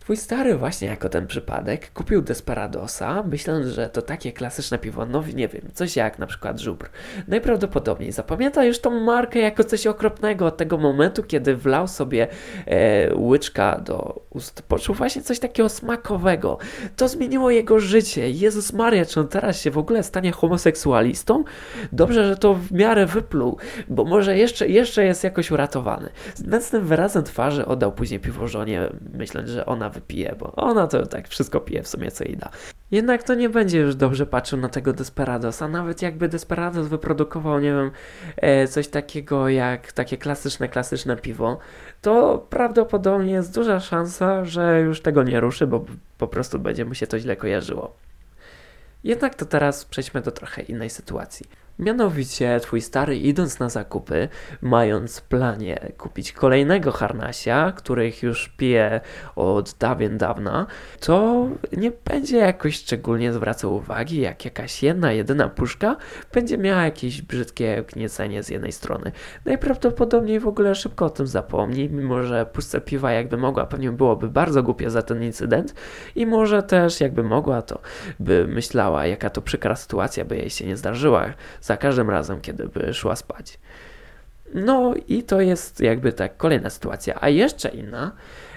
Twój 0.08 0.16
stary 0.16 0.56
właśnie 0.56 0.88
jako 0.88 1.08
ten 1.08 1.26
przypadek 1.26 1.92
kupił 1.92 2.22
Desperadosa, 2.22 3.22
myśląc, 3.22 3.66
że 3.66 3.88
to 3.88 4.02
takie 4.02 4.32
klasyczne 4.32 4.78
piwo, 4.78 5.06
no 5.06 5.24
nie 5.34 5.48
wiem, 5.48 5.62
coś 5.74 5.96
jak 5.96 6.18
na 6.18 6.26
przykład 6.26 6.60
żubr. 6.60 6.88
Najprawdopodobniej 7.26 8.12
zapamięta 8.12 8.64
już 8.64 8.78
tą 8.78 9.00
markę 9.00 9.38
jako 9.38 9.64
coś 9.64 9.86
okropnego 9.86 10.46
od 10.46 10.56
tego 10.56 10.78
momentu, 10.78 11.22
kiedy 11.22 11.56
wlał 11.56 11.88
sobie 11.88 12.28
e, 12.66 13.14
łyczka 13.14 13.80
do 13.84 14.20
ust. 14.30 14.62
Poczuł 14.62 14.94
właśnie 14.94 15.22
coś 15.22 15.38
takiego 15.38 15.68
smakowego. 15.68 16.58
To 16.96 17.08
zmieniło 17.08 17.50
jego 17.50 17.80
życie. 17.80 18.30
Jezus 18.30 18.72
Maria, 18.72 19.04
czy 19.04 19.20
on 19.20 19.28
teraz 19.28 19.60
się 19.60 19.70
w 19.70 19.78
ogóle 19.78 20.02
stanie 20.02 20.32
homoseksualistą? 20.32 21.44
Dobrze, 21.92 22.28
że 22.28 22.36
to 22.36 22.54
w 22.54 22.72
miarę 22.72 23.06
wypluł, 23.06 23.58
bo 23.88 24.04
może 24.04 24.38
jeszcze, 24.38 24.68
jeszcze 24.68 25.04
jest 25.04 25.24
jakoś 25.24 25.50
uratowany. 25.50 26.08
Z 26.34 26.44
nędznym 26.44 26.86
wyrazem 26.86 27.24
twarzy 27.24 27.66
oddał 27.66 27.92
później 27.92 28.20
piwo 28.20 28.48
żonie, 28.48 28.88
myśląc, 29.14 29.48
że 29.48 29.66
ona 29.66 29.90
wypije, 29.98 30.36
bo 30.38 30.52
ona 30.56 30.86
to 30.86 31.06
tak 31.06 31.28
wszystko 31.28 31.60
pije 31.60 31.82
w 31.82 31.88
sumie 31.88 32.10
co 32.10 32.24
jej 32.24 32.36
da. 32.36 32.50
Jednak 32.90 33.22
to 33.22 33.34
nie 33.34 33.48
będzie 33.48 33.78
już 33.78 33.94
dobrze 33.94 34.26
patrzył 34.26 34.58
na 34.58 34.68
tego 34.68 34.92
Desperados, 34.92 35.62
a 35.62 35.68
nawet 35.68 36.02
jakby 36.02 36.28
Desperados 36.28 36.88
wyprodukował, 36.88 37.60
nie 37.60 37.72
wiem, 37.72 37.90
e, 38.36 38.68
coś 38.68 38.88
takiego 38.88 39.48
jak 39.48 39.92
takie 39.92 40.16
klasyczne, 40.18 40.68
klasyczne 40.68 41.16
piwo, 41.16 41.58
to 42.02 42.46
prawdopodobnie 42.50 43.32
jest 43.32 43.54
duża 43.54 43.80
szansa, 43.80 44.44
że 44.44 44.80
już 44.80 45.00
tego 45.00 45.22
nie 45.22 45.40
ruszy, 45.40 45.66
bo 45.66 45.84
po 46.18 46.28
prostu 46.28 46.58
będzie 46.58 46.84
mu 46.84 46.94
się 46.94 47.06
to 47.06 47.18
źle 47.18 47.36
kojarzyło. 47.36 47.94
Jednak 49.04 49.34
to 49.34 49.44
teraz 49.44 49.84
przejdźmy 49.84 50.20
do 50.20 50.30
trochę 50.30 50.62
innej 50.62 50.90
sytuacji. 50.90 51.46
Mianowicie 51.78 52.60
twój 52.60 52.80
stary 52.80 53.16
idąc 53.16 53.58
na 53.58 53.68
zakupy, 53.68 54.28
mając 54.62 55.20
planie 55.20 55.92
kupić 55.98 56.32
kolejnego 56.32 56.92
harnasia, 56.92 57.72
których 57.72 58.22
już 58.22 58.48
pije 58.48 59.00
od 59.36 59.74
dawien 59.78 60.18
dawna, 60.18 60.66
to 61.00 61.46
nie 61.76 61.92
będzie 62.04 62.36
jakoś 62.36 62.76
szczególnie 62.76 63.32
zwracał 63.32 63.74
uwagi, 63.74 64.20
jak 64.20 64.44
jakaś 64.44 64.82
jedna, 64.82 65.12
jedyna 65.12 65.48
puszka 65.48 65.96
będzie 66.32 66.58
miała 66.58 66.84
jakieś 66.84 67.22
brzydkie 67.22 67.84
gniecenie 67.94 68.42
z 68.42 68.48
jednej 68.48 68.72
strony. 68.72 69.12
Najprawdopodobniej 69.44 70.40
w 70.40 70.48
ogóle 70.48 70.74
szybko 70.74 71.04
o 71.04 71.10
tym 71.10 71.26
zapomni, 71.26 71.88
mimo 71.90 72.22
że 72.22 72.46
puszce 72.46 72.80
piwa 72.80 73.12
jakby 73.12 73.36
mogła, 73.36 73.66
pewnie 73.66 73.92
byłoby 73.92 74.28
bardzo 74.28 74.62
głupie 74.62 74.90
za 74.90 75.02
ten 75.02 75.22
incydent 75.22 75.74
i 76.14 76.26
może 76.26 76.62
też 76.62 77.00
jakby 77.00 77.22
mogła, 77.22 77.62
to 77.62 77.80
by 78.20 78.46
myślała, 78.48 79.06
jaka 79.06 79.30
to 79.30 79.42
przykra 79.42 79.76
sytuacja 79.76 80.24
by 80.24 80.36
jej 80.36 80.50
się 80.50 80.66
nie 80.66 80.76
zdarzyła 80.76 81.26
za 81.68 81.76
każdym 81.76 82.10
razem, 82.10 82.40
kiedy 82.40 82.68
by 82.68 82.94
szła 82.94 83.16
spać. 83.16 83.58
No 84.54 84.94
i 85.08 85.22
to 85.22 85.40
jest 85.40 85.80
jakby 85.80 86.12
tak 86.12 86.36
kolejna 86.36 86.70
sytuacja. 86.70 87.18
A 87.20 87.28
jeszcze 87.28 87.68
inna 87.68 88.12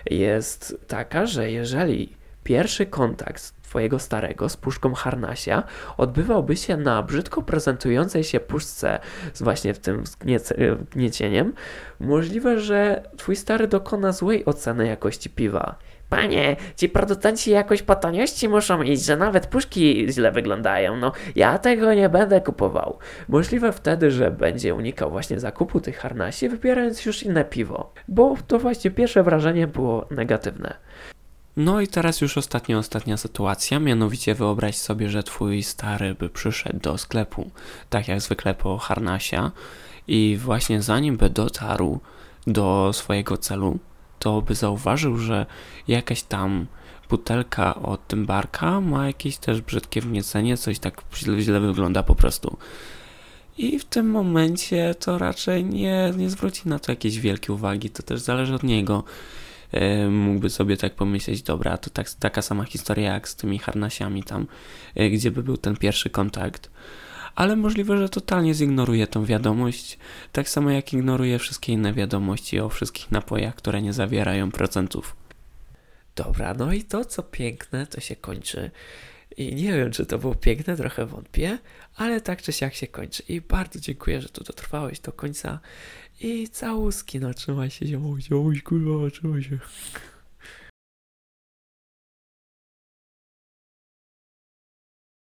jest 0.06 0.76
taka, 0.88 1.26
że 1.26 1.52
jeżeli 1.52 2.21
Pierwszy 2.43 2.86
kontakt 2.86 3.63
twojego 3.63 4.00
starego 4.00 4.50
z 4.50 4.58
puszką 4.58 4.93
harnasia 4.93 5.63
odbywałby 5.97 6.56
się 6.56 6.78
na 6.78 7.04
brzydko 7.04 7.41
prezentującej 7.41 8.24
się 8.24 8.39
puszce 8.39 9.00
z 9.34 9.41
właśnie 9.41 9.74
tym 9.74 10.04
gniecieniem. 10.91 11.54
Możliwe, 12.00 12.60
że 12.60 13.04
twój 13.17 13.36
stary 13.36 13.67
dokona 13.67 14.12
złej 14.12 14.45
oceny 14.45 14.88
jakości 14.88 15.30
piwa. 15.30 15.76
Panie, 16.12 16.56
ci 16.76 16.89
producenci 16.89 17.52
jakoś 17.52 17.82
po 17.82 17.95
taniości 17.95 18.50
muszą 18.50 18.82
iść, 18.82 19.06
że 19.06 19.17
nawet 19.17 19.47
puszki 19.47 20.08
źle 20.10 20.32
wyglądają. 20.32 20.97
No, 20.97 21.12
ja 21.36 21.60
tego 21.60 21.93
nie 21.93 22.10
będę 22.10 22.41
kupował. 22.41 22.97
Możliwe 23.30 23.71
wtedy, 23.71 24.12
że 24.12 24.32
będzie 24.32 24.76
unikał 24.76 25.12
właśnie 25.12 25.39
zakupu 25.39 25.80
tych 25.80 25.97
harnasi, 25.97 26.50
wybierając 26.50 27.06
już 27.06 27.24
inne 27.24 27.45
piwo, 27.45 27.93
bo 28.08 28.36
to 28.47 28.60
właśnie 28.60 28.91
pierwsze 28.91 29.24
wrażenie 29.24 29.67
było 29.67 30.08
negatywne. 30.12 30.74
No 31.58 31.82
i 31.82 31.88
teraz 31.88 32.21
już 32.21 32.38
ostatnia, 32.38 32.78
ostatnia 32.78 33.17
sytuacja, 33.17 33.80
mianowicie 33.80 34.36
wyobraź 34.36 34.78
sobie, 34.78 35.10
że 35.10 35.24
twój 35.24 35.63
stary 35.63 36.15
by 36.15 36.30
przyszedł 36.30 36.80
do 36.80 36.97
sklepu, 36.97 37.52
tak 37.89 38.08
jak 38.08 38.21
zwykle 38.21 38.54
po 38.54 38.78
harnasia 38.78 39.52
i 40.08 40.38
właśnie 40.41 40.82
zanim 40.82 41.17
by 41.17 41.30
dotarł 41.30 42.00
do 42.47 42.93
swojego 42.93 43.38
celu, 43.38 43.80
to 44.21 44.41
by 44.41 44.55
zauważył, 44.55 45.17
że 45.17 45.45
jakaś 45.88 46.23
tam 46.23 46.65
butelka 47.10 47.75
od 47.75 48.07
Tymbarka 48.07 48.81
ma 48.81 49.07
jakieś 49.07 49.38
też 49.38 49.62
brzydkie 49.62 50.01
wniecenie, 50.01 50.57
coś 50.57 50.79
tak 50.79 51.01
źle, 51.15 51.41
źle 51.41 51.60
wygląda 51.60 52.03
po 52.03 52.15
prostu. 52.15 52.57
I 53.57 53.79
w 53.79 53.86
tym 53.86 54.12
momencie 54.12 54.95
to 54.95 55.17
raczej 55.17 55.65
nie, 55.65 56.13
nie 56.17 56.29
zwróci 56.29 56.69
na 56.69 56.79
to 56.79 56.91
jakiejś 56.91 57.19
wielkiej 57.19 57.55
uwagi, 57.55 57.89
to 57.89 58.03
też 58.03 58.19
zależy 58.19 58.55
od 58.55 58.63
niego. 58.63 59.03
E, 59.71 60.07
mógłby 60.07 60.49
sobie 60.49 60.77
tak 60.77 60.95
pomyśleć, 60.95 61.41
dobra, 61.41 61.77
to 61.77 61.89
tak, 61.89 62.10
taka 62.10 62.41
sama 62.41 62.63
historia 62.63 63.13
jak 63.13 63.29
z 63.29 63.36
tymi 63.36 63.60
harnasiami 63.60 64.23
tam, 64.23 64.47
e, 64.95 65.10
gdzie 65.10 65.31
by 65.31 65.43
był 65.43 65.57
ten 65.57 65.77
pierwszy 65.77 66.10
kontakt. 66.10 66.69
Ale 67.35 67.55
możliwe, 67.55 67.97
że 67.97 68.09
totalnie 68.09 68.53
zignoruje 68.53 69.07
tą 69.07 69.25
wiadomość, 69.25 69.97
tak 70.31 70.49
samo 70.49 70.71
jak 70.71 70.93
ignoruje 70.93 71.39
wszystkie 71.39 71.73
inne 71.73 71.93
wiadomości 71.93 72.59
o 72.59 72.69
wszystkich 72.69 73.11
napojach, 73.11 73.55
które 73.55 73.81
nie 73.81 73.93
zawierają 73.93 74.51
procentów. 74.51 75.15
Dobra, 76.15 76.53
no 76.53 76.73
i 76.73 76.83
to 76.83 77.05
co 77.05 77.23
piękne, 77.23 77.87
to 77.87 78.01
się 78.01 78.15
kończy. 78.15 78.71
I 79.37 79.55
nie 79.55 79.73
wiem, 79.73 79.91
czy 79.91 80.05
to 80.05 80.17
było 80.17 80.35
piękne, 80.35 80.77
trochę 80.77 81.05
wątpię, 81.05 81.57
ale 81.95 82.21
tak 82.21 82.41
czy 82.41 82.53
siak 82.53 82.73
się 82.73 82.87
kończy. 82.87 83.23
I 83.29 83.41
bardzo 83.41 83.79
dziękuję, 83.79 84.21
że 84.21 84.29
tu 84.29 84.43
dotrwałeś 84.43 84.99
do 84.99 85.11
końca. 85.11 85.59
I 86.21 86.49
całuski, 86.49 87.19
no 87.19 87.33
trzymaj 87.33 87.69
się, 87.69 87.85
ziomuś, 87.85 88.23
ziomuś, 88.23 88.61
kurwa, 88.61 89.09
trzymaj 89.09 89.43
się. 89.43 89.59